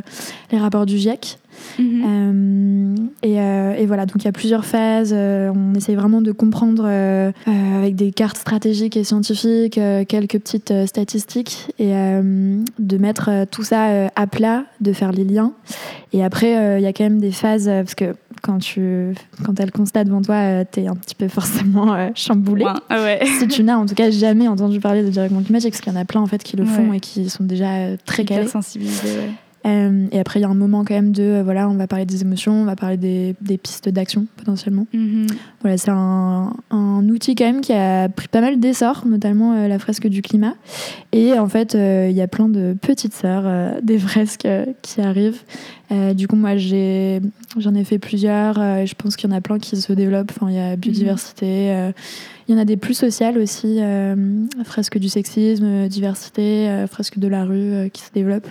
[0.52, 1.38] les rapports du GIEC.
[1.80, 2.04] Mhm.
[2.06, 5.14] Euh, et, euh, et, voilà, donc il y a plusieurs phases.
[5.14, 11.92] on essaye vraiment de comprendre avec des cartes stratégiques et scientifiques, quelques petites statistiques et
[11.92, 15.54] de mettre tout ça à plat, de faire les liens.
[16.14, 19.72] Et après, il y a quand même des phases, parce que quand, tu, quand elle
[19.72, 22.66] constate devant toi, euh, tu es un petit peu forcément euh, chamboulé.
[22.90, 23.20] Ah ouais.
[23.40, 25.96] si tu n'as en tout cas jamais entendu parler de dérèglement climatique, parce qu'il y
[25.96, 28.48] en a plein en fait qui le font et qui sont déjà euh, très calés.
[28.48, 29.30] sensibilisés,
[29.66, 31.88] Euh, et après, il y a un moment quand même de, euh, voilà, on va
[31.88, 34.88] parler des émotions, on va parler des, des pistes d'action potentiellement.
[34.94, 35.28] Mhm.
[35.62, 39.68] Voilà, c'est un, un outil quand même qui a pris pas mal d'essor, notamment euh,
[39.68, 40.54] la fresque du climat.
[41.12, 44.48] Et en fait, il y a plein de petites sœurs des fresques
[44.82, 45.42] qui arrivent.
[46.16, 47.22] Du coup, moi, j'ai,
[47.58, 48.56] j'en ai fait plusieurs.
[48.56, 50.32] je pense qu'il y en a plein qui se développent.
[50.36, 51.72] Enfin, il y a biodiversité.
[51.72, 51.92] euh,
[52.48, 53.78] il y en a des plus sociales aussi.
[53.82, 54.16] euh,
[54.64, 58.48] fresque du sexisme, euh, diversité, euh, fresque de la rue qui se développent.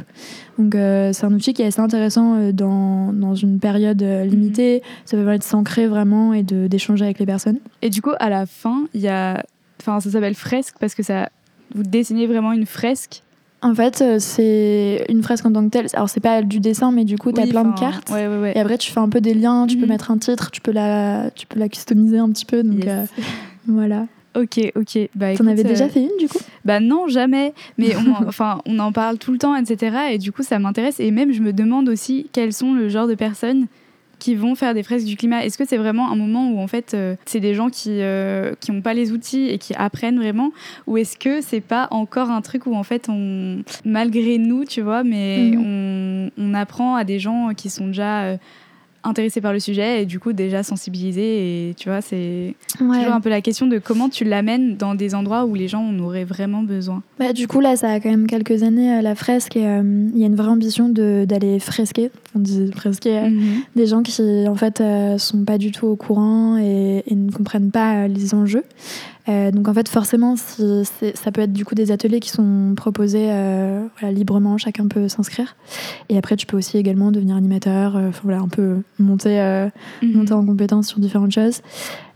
[0.59, 0.75] Donc,
[1.13, 4.83] c'est un outil qui est assez intéressant dans, dans une période euh, limitée.
[5.05, 7.59] Ça être de s'ancrer vraiment et d'échanger avec les personnes.
[7.83, 9.43] Et du coup, à la fin, il y a.
[9.81, 11.29] Enfin, ça s'appelle fresque parce que ça.
[11.75, 13.23] Vous dessinez vraiment une fresque.
[13.63, 15.87] En fait, c'est une fresque en tant que telle.
[15.95, 18.11] Alors, c'est pas du dessin, mais du coup, tu as Oui, plein de cartes.
[18.11, 18.53] Ouais, ouais, ouais.
[18.55, 19.89] Et après, tu fais un peu des liens, tu peux Mhm.
[19.89, 22.63] mettre un titre, tu peux la, tu peux la customiser un petit peu.
[22.63, 22.89] Donc, Yes.
[22.89, 23.05] euh,
[23.67, 24.07] voilà.
[24.37, 24.99] Ok, ok.
[25.15, 26.39] Bah, T'en avais euh, déjà fait une, du coup?
[26.65, 27.55] Bah non, jamais.
[27.79, 29.97] Mais on en, enfin, on en parle tout le temps, etc.
[30.13, 31.01] Et du coup, ça m'intéresse.
[31.01, 33.67] Et même, je me demande aussi quels sont le genre de personnes
[34.19, 35.45] qui vont faire des fresques du climat.
[35.45, 38.55] Est-ce que c'est vraiment un moment où en fait euh, c'est des gens qui euh,
[38.61, 40.53] qui ont pas les outils et qui apprennent vraiment,
[40.87, 44.81] ou est-ce que c'est pas encore un truc où en fait on malgré nous, tu
[44.81, 45.63] vois, mais Mhm.
[45.67, 48.39] on, on apprend à des gens qui sont déjà
[49.07, 53.21] intéressés par le sujet et du coup déjà sensibilisés et tu vois c'est toujours un
[53.21, 56.25] peu la question de comment tu l'amènes dans des endroits où les gens en auraient
[56.25, 57.03] vraiment besoin.
[57.19, 59.57] Bah, du coup, là, ça a quand même quelques années, euh, la fresque.
[59.57, 59.83] et, euh,
[60.15, 62.11] Il y a une vraie ambition de- d'aller fresquer.
[62.35, 63.19] On dit fresquer.
[63.19, 63.43] euh, Mhm.
[63.77, 64.13] des gens qui
[64.49, 68.35] en fait euh, sont pas du tout au courant et, et ne comprennent pas les
[68.35, 68.65] enjeux.
[69.29, 70.85] Euh, donc en fait forcément si
[71.15, 75.09] ça peut être du coup des ateliers qui sont proposés euh, voilà, librement, chacun peut
[75.09, 75.57] s'inscrire.
[76.09, 79.69] Et après tu peux aussi également devenir animateur, euh, voilà un peu monter, euh,
[80.03, 80.13] Mhm.
[80.13, 81.61] monter en compétence sur différentes choses.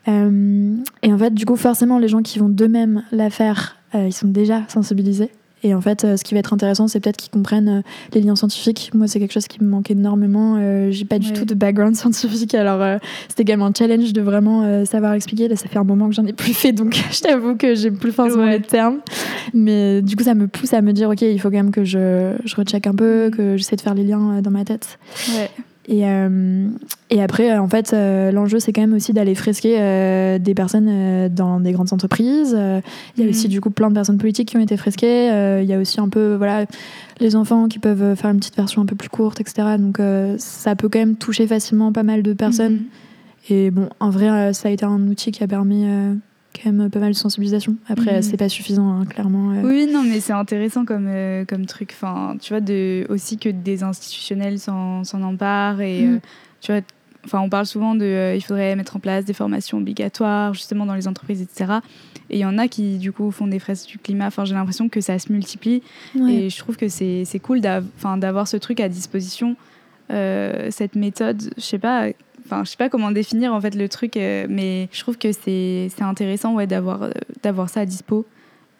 [0.06, 4.28] Et en fait du coup forcément les gens qui vont d'eux-mêmes la faire, ils sont
[4.28, 5.30] déjà sensibilisés.
[5.62, 7.82] Et en fait, euh, ce qui va être intéressant, c'est peut-être qu'ils comprennent euh,
[8.14, 8.90] les liens scientifiques.
[8.94, 10.56] Moi, c'est quelque chose qui me manque énormément.
[10.58, 11.32] Euh, J'ai pas du Ouais.
[11.34, 15.48] tout de background scientifique, alors c'était également un challenge de vraiment savoir expliquer.
[15.48, 17.90] Là, ça fait un moment que j'en ai plus fait, donc je t'avoue que j'ai
[17.90, 18.58] plus forcément Ouais.
[18.58, 18.98] les termes.
[19.54, 21.84] Mais du coup, ça me pousse à me dire, ok, il faut quand même que
[21.84, 24.98] je, je recheck un peu, que j'essaie de faire les liens dans ma tête.
[25.36, 25.50] Ouais.
[25.88, 26.68] Et, euh,
[27.08, 30.54] et après, euh, en fait, euh, l'enjeu, c'est quand même aussi d'aller fresquer euh, des
[30.54, 32.56] personnes dans des grandes entreprises.
[33.16, 35.26] Il y a aussi, du coup, plein de personnes politiques qui ont été fresquées.
[35.62, 36.66] Il y a aussi un peu, voilà,
[37.18, 39.76] les enfants qui peuvent faire une petite version un peu plus courte, etc.
[39.78, 39.98] Donc,
[40.38, 42.74] ça peut quand même toucher facilement pas mal de personnes.
[42.74, 42.84] Mhm.
[43.48, 45.86] Et bon, en vrai, ça a été un outil qui a permis
[46.54, 47.76] quand même pas mal de sensibilisation.
[47.88, 48.22] Après, Mhm.
[48.22, 49.52] c'est pas suffisant, hein, clairement.
[49.52, 49.62] euh.
[49.62, 51.90] Oui, non, mais c'est intéressant comme, euh, comme truc.
[51.92, 55.80] Enfin, tu vois, de, aussi que des institutionnels s'en s'en emparent.
[55.80, 56.14] Et Mhm.
[56.14, 56.18] euh,
[56.60, 56.80] tu vois,
[57.24, 58.34] enfin, on parle souvent de.
[58.36, 61.80] il faudrait mettre en place des formations obligatoires, justement, dans les entreprises, etc.
[62.30, 64.26] Et il y en a qui, du coup, font des fresques du climat.
[64.26, 65.82] Enfin, j'ai l'impression que ça se multiplie.
[66.16, 66.32] Ouais.
[66.34, 69.56] Et je trouve que c'est c'est cool d'avoir ce truc à disposition,
[70.08, 71.42] cette méthode.
[71.56, 72.08] Je sais pas.
[72.50, 75.30] Enfin, je sais pas comment définir en fait le truc, euh, mais je trouve que
[75.30, 77.10] c'est intéressant ouais, d'avoir euh,
[77.44, 78.26] d'avoir ça à dispo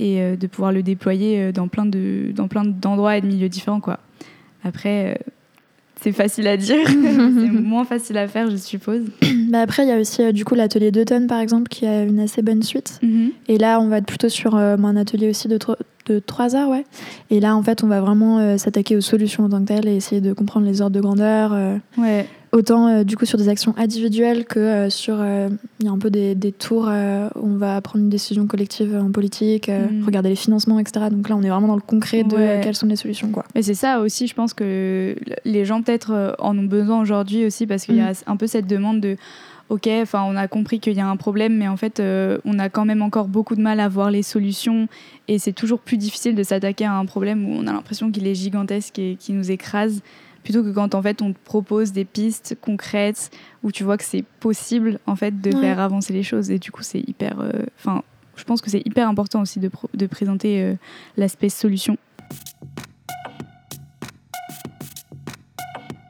[0.00, 3.48] et euh, de pouvoir le déployer dans plein de dans plein d'endroits et de milieux
[3.48, 4.00] différents quoi.
[4.64, 5.20] Après,
[6.02, 9.02] c'est facile à dire, c'est moins facile à faire, je suppose.
[9.50, 12.20] Bah après, il y a aussi, du coup, l'atelier d'automne, par exemple, qui a une
[12.20, 12.98] assez bonne suite.
[13.48, 15.58] Et là, on va être plutôt sur un atelier aussi de,
[16.06, 16.84] de 3 heures, ouais.
[17.30, 19.88] Et là, en fait, on va vraiment euh, s'attaquer aux solutions en tant que telles
[19.88, 21.52] et essayer de comprendre les ordres de grandeur.
[21.52, 22.26] euh, Ouais.
[22.52, 25.92] Autant euh, du coup sur des actions individuelles que euh, sur euh, il y a
[25.92, 30.04] un peu des, des tours où on va prendre une décision collective en politique, Mm.
[30.04, 31.06] regarder les financements, etc.
[31.10, 32.60] Donc là, on est vraiment dans le concret de Ouais.
[32.62, 33.44] quelles sont les solutions, quoi.
[33.54, 37.66] Mais c'est ça aussi, je pense que les gens peut-être en ont besoin aujourd'hui aussi
[37.66, 39.16] parce qu'il y a un peu cette demande de
[39.68, 42.58] ok, enfin on a compris qu'il y a un problème, mais en fait euh, on
[42.58, 44.88] a quand même encore beaucoup de mal à voir les solutions
[45.28, 48.26] et c'est toujours plus difficile de s'attaquer à un problème où on a l'impression qu'il
[48.26, 50.02] est gigantesque et qui nous écrase
[50.44, 53.30] plutôt que quand en fait on te propose des pistes concrètes
[53.62, 55.60] où tu vois que c'est possible en fait de Ouais.
[55.60, 58.02] faire avancer les choses et du coup c'est hyper euh, enfin
[58.36, 60.74] je pense que c'est hyper important aussi de, pro- de présenter euh,
[61.18, 61.96] l'aspect solution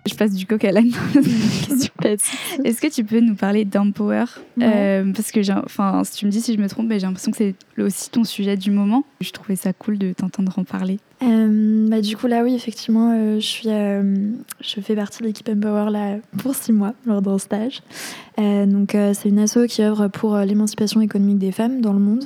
[0.07, 0.91] je passe du coq à l'âne.
[2.65, 4.25] Est-ce que tu peux nous parler d'Empower?
[4.57, 4.65] Ouais.
[4.67, 7.37] Euh, Parce que, enfin, si tu me dis si je me trompe, j'ai l'impression que
[7.37, 9.05] c'est aussi ton sujet du moment.
[9.21, 10.99] Je trouvais ça cool de t'entendre en parler.
[11.23, 14.31] Euh, bah, du coup, là, oui, effectivement, euh, je, suis, euh,
[14.61, 17.83] je fais partie de l'équipe Empower là, pour six mois lors d'un stage.
[18.39, 22.25] Donc, c'est une asso qui œuvre pour l'émancipation économique des femmes dans le monde.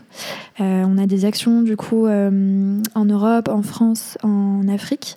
[0.61, 5.17] On a des actions, du coup, en Europe, en France, en Afrique.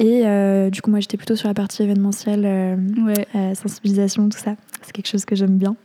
[0.00, 0.24] Et
[0.72, 3.54] du coup, moi, j'étais plutôt sur la partie événementielle, Ouais.
[3.54, 4.56] sensibilisation, tout ça.
[4.82, 5.76] C'est quelque chose que j'aime bien.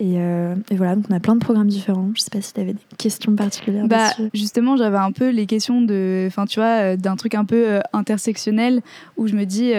[0.00, 2.10] Et, et, voilà, donc on a plein de programmes différents.
[2.14, 3.86] Je sais pas si tu avais des questions particulières.
[3.86, 7.80] Bah, justement, j'avais un peu les questions de, enfin, tu vois, d'un truc un peu
[7.92, 8.82] intersectionnel
[9.16, 9.74] où je me dis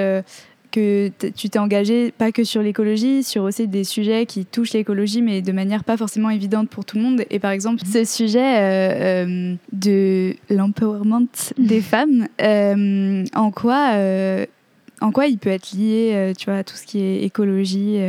[0.73, 5.21] que tu t'es engagé pas que sur l'écologie, sur aussi des sujets qui touchent l'écologie,
[5.21, 7.23] mais de manière pas forcément évidente pour tout le monde.
[7.29, 11.27] Et par exemple, ce sujet euh, euh, de l'empowerment
[11.59, 13.91] des femmes, euh, en quoi,
[14.99, 17.99] en quoi il peut être lié, tu vois, à tout ce qui est écologie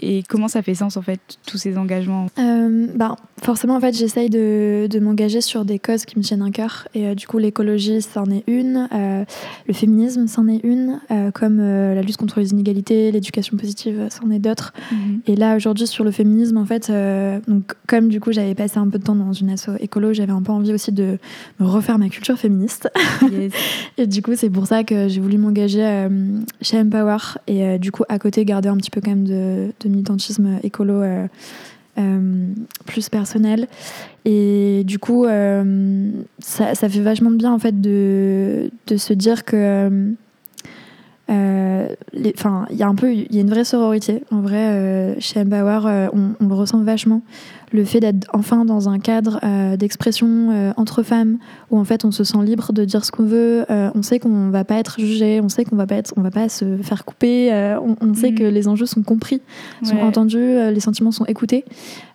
[0.00, 2.26] et comment ça fait sens en fait tous ces engagements?
[2.38, 6.42] Euh, bah, Forcément en fait j'essaye de, de m'engager sur des causes qui me tiennent
[6.42, 9.24] à cœur et euh, du coup l'écologie c'en est une, euh,
[9.66, 11.00] le féminisme c'en est une,
[11.34, 14.72] comme la lutte contre les inégalités, l'éducation positive c'en est d'autres.
[14.92, 15.20] Mhm.
[15.26, 16.92] Et là aujourd'hui sur le féminisme en fait,
[17.48, 20.32] donc, comme du coup j'avais passé un peu de temps dans une asso écolo, j'avais
[20.32, 21.18] un peu envie aussi de
[21.58, 22.90] me refaire ma culture féministe.
[23.98, 26.08] et du coup c'est pour ça que j'ai voulu m'engager
[26.60, 29.89] chez Empower et du coup à côté garder un petit peu quand même de, de
[29.90, 31.26] militantisme écolo euh,
[31.98, 32.46] euh,
[32.86, 33.68] plus personnel.
[34.24, 39.12] Et du coup, euh, ça, ça, fait vachement de bien en fait de, de se
[39.12, 40.14] dire que
[41.28, 44.24] enfin, il y a un peu, il y a une vraie sororité.
[44.30, 47.22] En vrai, chez Empower, on, on, le ressent vachement
[47.72, 51.38] le fait d'être enfin dans un cadre euh, d'expression euh, entre femmes
[51.70, 54.18] où en fait on se sent libre de dire ce qu'on veut, euh, on sait
[54.18, 56.78] qu'on va pas être jugé, on sait qu'on va pas être, on va pas se
[56.78, 57.50] faire couper,
[58.00, 58.34] on, sait mm.
[58.34, 59.40] que les enjeux sont compris,
[59.82, 61.64] sont entendus, les sentiments sont écoutés.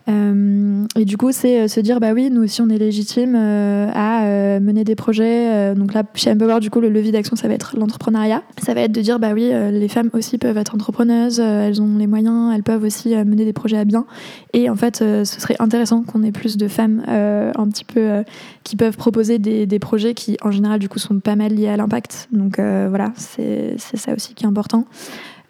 [0.08, 4.84] et du coup, c'est se dire bah oui, nous aussi on est légitime à mener
[4.84, 5.74] des projets.
[5.74, 8.42] donc là, chez Empower, du coup, le levier d'action ça va être l'entrepreneuriat.
[8.62, 11.96] Ça va être de dire bah oui, les femmes aussi peuvent être entrepreneuses, elles ont
[11.98, 14.06] les moyens, elles peuvent aussi mener des projets à bien.
[14.52, 18.00] Et en fait, ce serait intéressant qu'on ait plus de femmes euh, un petit peu
[18.00, 18.22] euh,
[18.64, 21.76] qui peuvent proposer des, projets qui, en général, du coup, sont pas mal liés à
[21.76, 22.28] l'impact.
[22.32, 24.86] Donc euh, voilà, c'est ça aussi qui est important.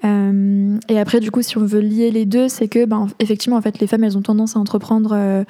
[0.05, 3.63] et après, du coup, si on veut lier les deux, c'est que, ben, effectivement, en
[3.63, 5.45] fait, les femmes, elles ont tendance à entreprendre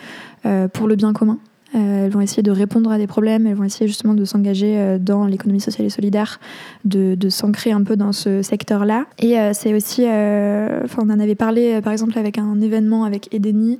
[0.72, 1.38] pour le bien commun.
[1.76, 5.26] Elles vont essayer de répondre à des problèmes, elles vont essayer justement de s'engager dans
[5.26, 6.40] l'économie sociale et solidaire,
[6.84, 9.06] de, s'ancrer un peu dans ce secteur-là.
[9.18, 13.78] Et c'est aussi, enfin, on en avait parlé par exemple avec un événement avec Edeni,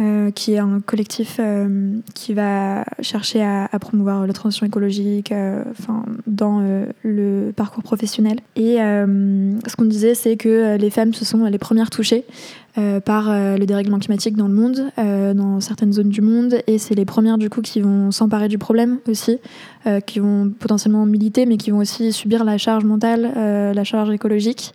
[0.00, 5.62] euh, qui est un collectif euh, qui va chercher à, promouvoir la transition écologique euh,
[5.70, 6.60] enfin, dans
[7.04, 8.40] le parcours professionnel.
[8.56, 12.24] Et ce qu'on disait, c'est que les femmes, ce sont les premières touchées
[13.04, 17.04] par le dérèglement climatique dans le monde, dans certaines zones du monde, et c'est les
[17.04, 19.38] premières du coup qui vont s'emparer du problème aussi,
[20.06, 23.32] qui vont potentiellement militer, mais qui vont aussi subir la charge mentale,
[23.74, 24.74] la charge écologique.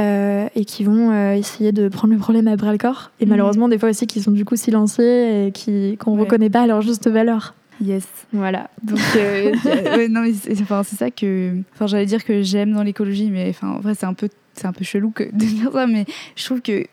[0.00, 3.10] Euh, et qui vont euh, essayer de prendre le problème à bras le corps.
[3.18, 3.30] Et mhm.
[3.30, 6.62] malheureusement, des fois aussi, qui sont du coup silenciés et qui, qu'on ne reconnaît pas
[6.62, 7.56] à leur juste valeur.
[7.84, 8.06] Yes.
[8.32, 8.70] Voilà.
[8.84, 9.52] Donc, euh,
[10.08, 11.52] non, mais c'est, enfin, c'est ça que.
[11.74, 14.66] Enfin, j'allais dire que j'aime dans l'écologie, mais enfin, en vrai, c'est un peu, c'est
[14.66, 16.04] un peu chelou que de dire ça, mais
[16.36, 16.84] je trouve que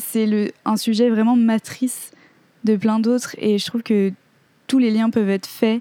[0.00, 2.10] c'est un sujet vraiment matrice
[2.64, 4.12] de plein d'autres, et je trouve que
[4.66, 5.80] tous les liens peuvent être faits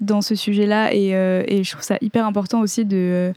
[0.00, 3.32] dans ce sujet-là, et, et je trouve ça hyper important aussi de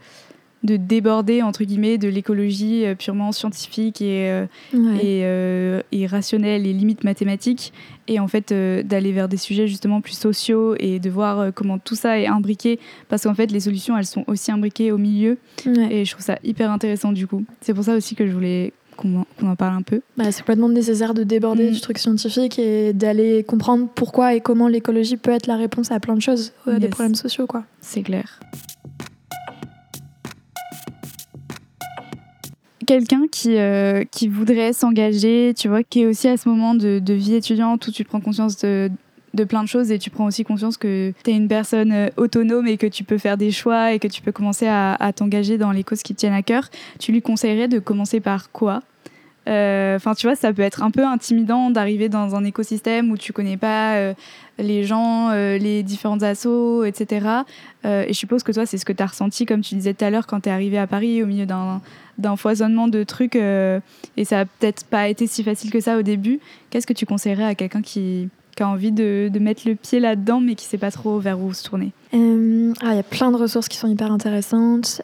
[0.64, 6.74] de déborder entre guillemets de l'écologie euh, purement scientifique et, euh, euh, et, rationnelle et
[6.74, 7.74] limite mathématique
[8.08, 11.96] et en fait d'aller vers des sujets justement plus sociaux et de voir comment tout
[11.96, 16.04] ça est imbriqué parce qu'en fait les solutions elles sont aussi imbriquées au milieu et
[16.04, 17.46] je trouve ça hyper intéressant du coup.
[17.62, 20.02] C'est pour ça aussi que je voulais qu'on en, parle un peu.
[20.18, 21.74] Bah, c'est complètement nécessaire de déborder mm.
[21.74, 26.00] du truc scientifique et d'aller comprendre pourquoi et comment l'écologie peut être la réponse à
[26.00, 27.46] plein de choses, à des problèmes sociaux.
[27.46, 27.64] quoi.
[27.82, 28.40] C'est clair.
[32.86, 37.02] quelqu'un qui, euh, qui voudrait s'engager, tu vois, qui est aussi à ce moment de,
[37.14, 38.90] vie étudiante où tu prends conscience de,
[39.34, 42.10] de, plein de choses et tu prends aussi conscience que tu es une personne euh,
[42.18, 45.14] autonome et que tu peux faire des choix et que tu peux commencer à, à
[45.14, 48.52] t'engager dans les causes qui te tiennent à cœur, tu lui conseillerais de commencer par
[48.52, 48.82] quoi?
[49.48, 53.18] Euh, Enfin, tu vois, ça peut être un peu intimidant d'arriver dans un écosystème où
[53.18, 54.14] tu connais pas
[54.60, 57.28] les gens, les différentes assos, etc.
[57.86, 60.06] et je suppose que toi, c'est ce que tu as ressenti, comme tu disais tout
[60.06, 63.80] à l'heure, quand tu es arrivé à Paris, au milieu d'un foisonnement de trucs euh,
[64.18, 66.40] et ça a peut-être pas été si facile que ça au début.
[66.70, 68.30] Qu'est-ce que tu conseillerais à quelqu'un qui,
[68.60, 71.64] a envie de, mettre le pied là-dedans mais qui sait pas trop vers où se
[71.64, 71.92] tourner?
[72.14, 75.02] Euh, ah, Il y a plein de ressources qui sont hyper intéressantes.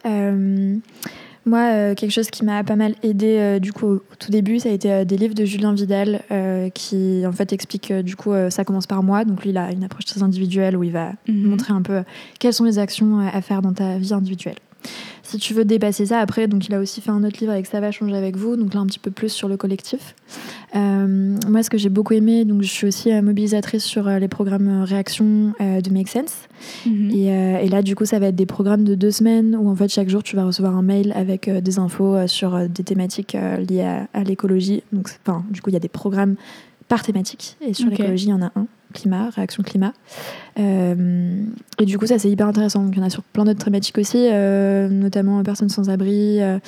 [1.54, 4.70] Euh, moi, quelque chose qui m'a pas mal aidé du coup au tout début, ça
[4.70, 6.22] a été des livres de Julien Vidal
[6.74, 9.26] qui en fait explique du coup ça commence par moi.
[9.26, 11.48] Donc lui, il a une approche très individuelle où il va mhm.
[11.48, 12.04] montrer un peu
[12.40, 14.56] quelles sont les actions à faire dans ta vie individuelle.
[15.30, 17.67] Si tu veux dépasser ça, après, donc il a aussi fait un autre livre avec
[17.67, 20.15] Ça va changer avec vous, donc là un petit peu plus sur le collectif.
[20.75, 24.17] Euh, moi, ce que j'ai beaucoup aimé, donc je suis aussi euh, mobilisatrice sur euh,
[24.17, 26.48] les programmes réaction de Make Sense.
[26.86, 27.12] Mhm.
[27.12, 29.75] Et, et là, du coup, ça va être des programmes de deux semaines où en
[29.75, 33.38] fait chaque jour tu vas recevoir un mail avec des infos sur des thématiques
[33.69, 34.84] liées à, à l'écologie.
[34.92, 36.36] Donc, enfin, du coup, il y a des programmes
[36.88, 39.94] par thématique et sur l'écologie, il y en a un climat, réaction climat.
[40.60, 41.44] Euh,
[41.79, 42.83] et du coup, ça c'est hyper intéressant.
[42.83, 46.42] Donc, il y en a sur plein d'autres thématiques aussi, euh, notamment personnes sans abri,
[46.42, 46.60] euh,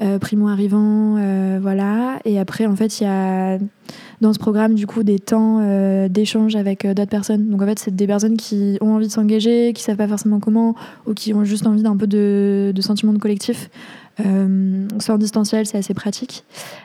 [0.00, 2.18] euh, primo arrivants, euh, voilà.
[2.24, 3.58] Et après, en fait, il y a
[4.20, 7.48] dans ce programme du coup des temps euh, d'échange avec euh, d'autres personnes.
[7.48, 10.38] Donc en fait, c'est des personnes qui ont envie de s'engager, qui savent pas forcément
[10.38, 13.68] comment, ou qui ont juste envie d'un peu de, de sentiment de collectif.
[14.20, 16.44] Euh, en distanciel, c'est assez pratique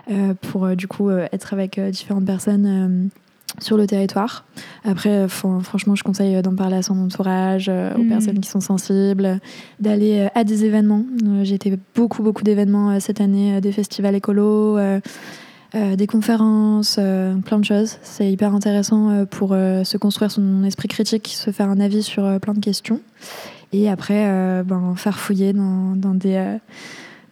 [0.09, 3.09] euh, pour euh, du coup euh, être avec euh, différentes personnes.
[3.59, 4.45] Sur le territoire.
[4.85, 8.09] Après, euh, fran- franchement, je conseille euh, d'en parler à son entourage, euh, aux Mhm.
[8.09, 9.39] personnes qui sont sensibles,
[9.79, 11.03] d'aller à des événements.
[11.43, 14.99] J'ai été beaucoup, beaucoup d'événements cette année, des festivals écolos, euh,
[15.75, 17.97] euh, des conférences, euh, plein de choses.
[18.03, 22.53] C'est hyper intéressant pour se construire son esprit critique, se faire un avis sur plein
[22.53, 23.01] de questions.
[23.73, 26.41] Et après, ben, faire fouiller dans, dans des,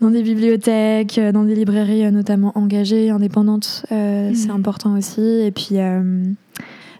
[0.02, 3.86] dans des bibliothèques, euh, dans des librairies euh, notamment engagées, indépendantes.
[3.91, 4.36] Euh, Mhm.
[4.36, 5.22] C'est important aussi.
[5.22, 6.24] Et puis, euh,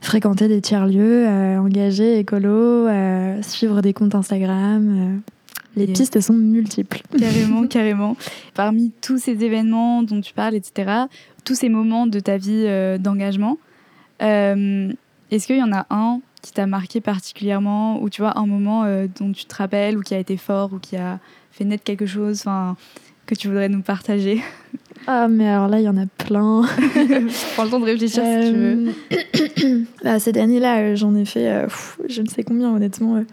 [0.02, 2.88] fréquenter des tiers-lieux euh, engagés, écolos,
[3.41, 5.22] suivre des comptes Instagram.
[5.76, 7.02] les pistes sont multiples.
[7.20, 8.16] Carrément, carrément.
[8.54, 11.06] Parmi tous ces événements dont tu parles, etc.,
[11.43, 12.66] tous ces moments de ta vie
[13.00, 13.58] d'engagement,
[14.22, 18.84] est-ce qu'il y en a un qui t'a marqué particulièrement, ou tu vois, un moment
[18.84, 21.18] euh, dont tu te rappelles, ou qui a été fort, ou qui a
[21.52, 22.78] fait naître quelque chose, enfin,
[23.26, 24.41] que tu voudrais nous partager?
[25.08, 26.62] Ah, mais alors là, il y en a plein.
[27.56, 28.93] Prends le temps de réfléchir si tu veux.
[29.64, 33.24] Euh, bah, cette année-là, euh, j'en ai fait euh, pff, je ne sais combien, honnêtement.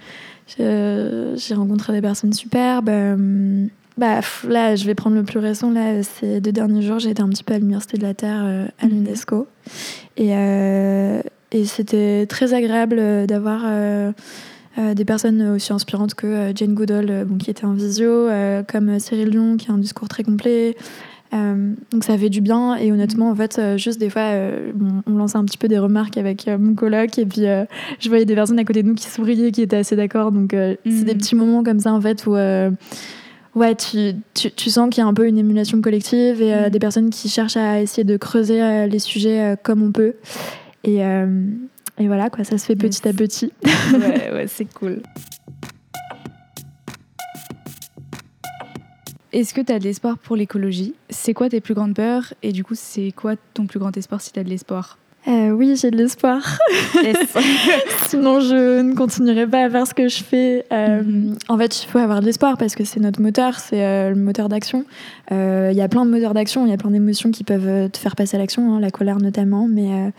[0.60, 2.88] euh, j'ai- rencontré des personnes superbes.
[2.88, 3.66] euh,
[3.98, 5.70] bah, là, je vais prendre le plus récent.
[5.70, 8.42] Là, ces deux derniers jours, j'ai été un petit peu à l'Université de la Terre,
[8.44, 8.90] euh, à Mhm.
[8.92, 9.46] l'UNESCO.
[10.16, 11.20] Et, euh,
[11.53, 14.12] et c'était très agréable euh, d'avoir euh,
[14.78, 18.28] euh, des personnes aussi inspirantes que Jane Goodall, bon, qui était en visio,
[18.68, 20.76] comme Cyril Dion, qui a un discours très complet.
[21.34, 22.76] Euh, donc ça fait du bien.
[22.76, 25.66] Et honnêtement en fait euh, juste des fois euh, bon, on lançait un petit peu
[25.66, 27.18] des remarques avec mon coloc.
[27.18, 27.42] Et puis
[28.00, 30.30] je voyais des personnes à côté de nous qui souriaient qui étaient assez d'accord.
[30.32, 32.32] Donc c'est des petits moments comme ça en fait où
[33.55, 36.70] ouais tu, tu, tu sens qu'il y a un peu une émulation collective et Mhm.
[36.70, 40.14] des personnes qui cherchent à essayer de creuser les sujets comme on peut
[40.84, 41.44] et, euh,
[41.98, 43.52] et voilà quoi ça se fait petit à petit
[43.92, 45.02] ouais, ouais, c'est cool.
[49.32, 50.94] Est-ce que tu as de l'espoir pour l'écologie?
[51.08, 52.34] C'est quoi tes plus grandes peurs?
[52.42, 54.98] Et du coup, c'est quoi ton plus grand espoir si tu as de l'espoir?
[55.28, 56.58] Euh, oui j'ai de l'espoir
[57.00, 57.16] Yes.
[58.08, 60.66] Sinon, je ne continuerai pas à faire ce que je fais.
[60.72, 61.38] Euh, Mhm.
[61.48, 64.16] En fait, il faut avoir de l'espoir parce que c'est notre moteur, c'est euh, le
[64.16, 64.84] moteur d'action.
[65.30, 67.98] Il y a plein de moteurs d'action, il y a plein d'émotions qui peuvent te
[67.98, 69.66] faire passer à l'action, hein, la colère notamment.
[69.68, 70.12] Mais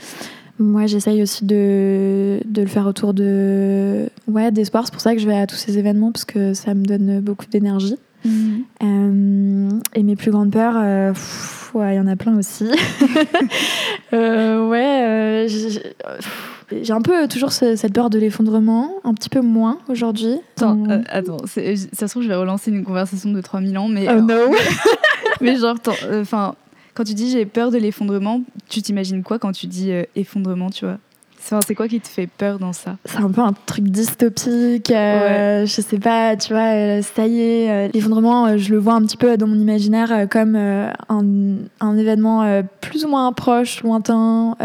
[0.64, 4.86] moi, j'essaye aussi de, de le faire autour de ouais, d'espoir.
[4.86, 7.20] C'est pour ça que je vais à tous ces événements parce que ça me donne
[7.20, 7.96] beaucoup d'énergie.
[8.26, 8.64] Mhm.
[8.84, 12.66] Euh, et mes plus grandes peurs, euh, pff, ouais, il y en a plein aussi.
[14.14, 15.48] Euh, ouais,
[16.84, 20.36] j'ai un peu toujours ce- cette peur de l'effondrement, un petit peu moins aujourd'hui.
[20.56, 24.22] Attends, attends ça se trouve, je vais relancer une conversation de 3000 ans, mais, Oh
[24.22, 24.36] no
[25.42, 25.78] mais genre,
[26.14, 26.54] enfin,
[26.94, 30.70] quand tu dis j'ai peur de l'effondrement, tu t'imagines quoi quand tu dis euh, effondrement,
[30.70, 30.98] tu vois?
[31.66, 32.96] C'est quoi qui te fait peur dans ça?
[33.04, 37.42] C'est un peu un truc dystopique, euh, je sais pas, tu vois, euh, ça y
[37.42, 41.98] est, euh, l'effondrement, je le vois un petit peu dans mon imaginaire comme un, un
[41.98, 44.56] événement plus ou moins proche, lointain,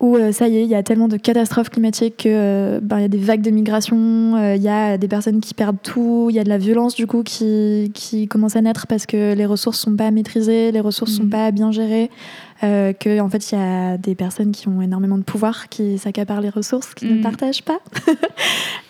[0.00, 2.98] où euh, ça y est, il y a tellement de catastrophes climatiques que euh, ben,
[2.98, 5.82] il y a des vagues de migration, euh, il y a des personnes qui perdent
[5.82, 9.06] tout, il y a de la violence du coup qui, qui commence à naître parce
[9.06, 11.30] que les ressources sont pas maîtrisées, les ressources sont Mhm.
[11.30, 12.10] pas bien gérées,
[12.62, 15.98] euh, que en fait il y a des personnes qui ont énormément de pouvoir, qui
[15.98, 17.20] s'accaparent les ressources, qui ne Mhm.
[17.22, 17.78] partagent pas.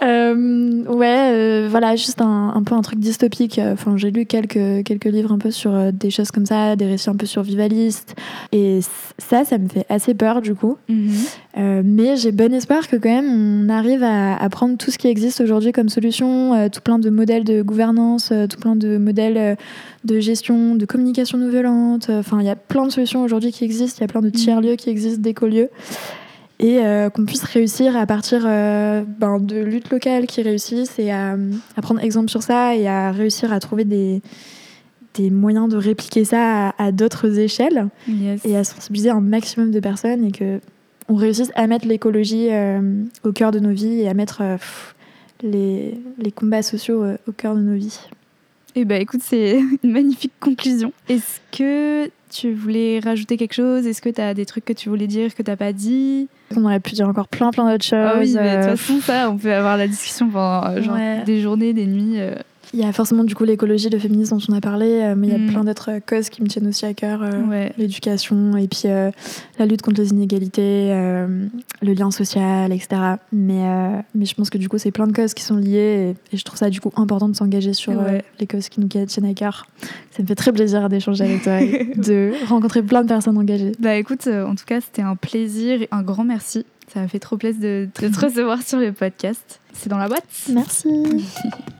[0.00, 3.60] Euh, ouais, euh, voilà, juste un, un peu un truc dystopique.
[3.72, 6.86] Enfin, j'ai lu quelques, quelques livres un peu sur euh, des choses comme ça, des
[6.86, 8.14] récits un peu survivalistes.
[8.52, 8.78] Et
[9.18, 10.76] ça, ça me fait assez peur du coup.
[10.88, 14.98] Euh, mais j'ai bon espoir que quand même on arrive à, à prendre tout ce
[14.98, 19.56] qui existe aujourd'hui comme solution, tout plein de modèles de gouvernance, tout plein de modèles
[20.04, 22.08] de gestion, de communication non violente.
[22.10, 24.30] Enfin, il y a plein de solutions aujourd'hui qui existent, il y a plein de
[24.30, 25.68] tiers-lieux qui existent, d'écolieux.
[26.60, 31.12] Et euh, qu'on puisse réussir à partir euh, ben, de luttes locales qui réussissent et
[31.12, 31.36] à,
[31.76, 34.22] à prendre exemple sur ça et à réussir à trouver des,
[35.14, 38.44] des moyens de répliquer ça à, à d'autres échelles Yes.
[38.44, 40.58] et à sensibiliser un maximum de personnes et que
[41.08, 42.80] on réussisse à mettre l'écologie euh,
[43.24, 44.56] au cœur de nos vies et à mettre euh,
[45.42, 48.00] les, les combats sociaux euh, au cœur de nos vies.
[48.74, 50.92] Eh ben écoute, c'est une magnifique conclusion.
[51.08, 53.86] Est-ce que tu voulais rajouter quelque chose?
[53.86, 56.28] Est-ce que tu as des trucs que tu voulais dire que tu pas dit?
[56.56, 57.98] On aurait pu dire encore plein plein d'autres choses.
[57.98, 61.40] Ah oui, mais de toute façon, ça, on peut avoir la discussion pendant genre, des
[61.40, 62.18] journées, des nuits.
[62.74, 65.28] Il y a forcément du coup l'écologie, le féminisme dont on a parlé, euh, mais
[65.28, 65.46] il y a mm.
[65.46, 67.20] plein d'autres causes qui me tiennent aussi à cœur.
[67.22, 69.10] Euh, l'éducation et puis euh,
[69.58, 72.88] la lutte contre les inégalités, le lien social, etc.
[73.32, 76.36] Mais, mais je pense que du coup c'est plein de causes qui sont liées et,
[76.36, 77.92] je trouve ça du coup important de s'engager sur
[78.38, 79.66] les causes qui nous tiennent à cœur.
[80.10, 83.72] Ça me fait très plaisir d'échanger avec toi et de rencontrer plein de personnes engagées.
[83.78, 86.66] Bah écoute, en tout cas c'était un plaisir et un grand merci.
[86.92, 89.60] Ça m'a fait trop plaisir de, de te recevoir sur le podcast.
[89.72, 90.24] C'est dans la boîte.
[90.48, 90.88] Merci.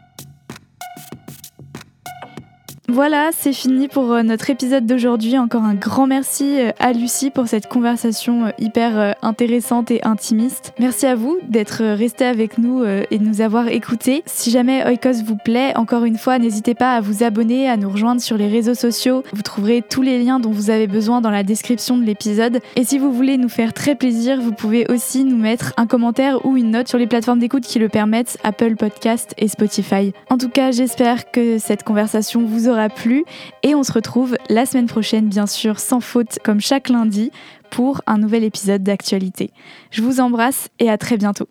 [2.91, 5.37] Voilà, c'est fini pour euh, notre épisode d'aujourd'hui.
[5.37, 10.73] Encore un grand merci euh, à Lucie pour cette conversation euh, hyper intéressante et intimiste.
[10.79, 14.23] Merci à vous d'être resté avec nous et de nous avoir écoutés.
[14.25, 17.91] Si jamais Oikos vous plaît, encore une fois, n'hésitez pas à vous abonner, à nous
[17.91, 19.23] rejoindre sur les réseaux sociaux.
[19.35, 22.61] Vous trouverez tous les liens dont vous avez besoin dans la description de l'épisode.
[22.77, 26.45] Et si vous voulez nous faire très plaisir, vous pouvez aussi nous mettre un commentaire
[26.47, 30.13] ou une note sur les plateformes d'écoute qui le permettent, Apple Podcast et Spotify.
[30.31, 33.25] En tout cas, j'espère que cette conversation vous aura plu
[33.63, 37.31] et on se retrouve la semaine prochaine bien sûr sans faute comme chaque lundi
[37.71, 39.51] pour un nouvel épisode d'actualité.
[39.91, 41.49] Je vous embrasse et à très bientôt.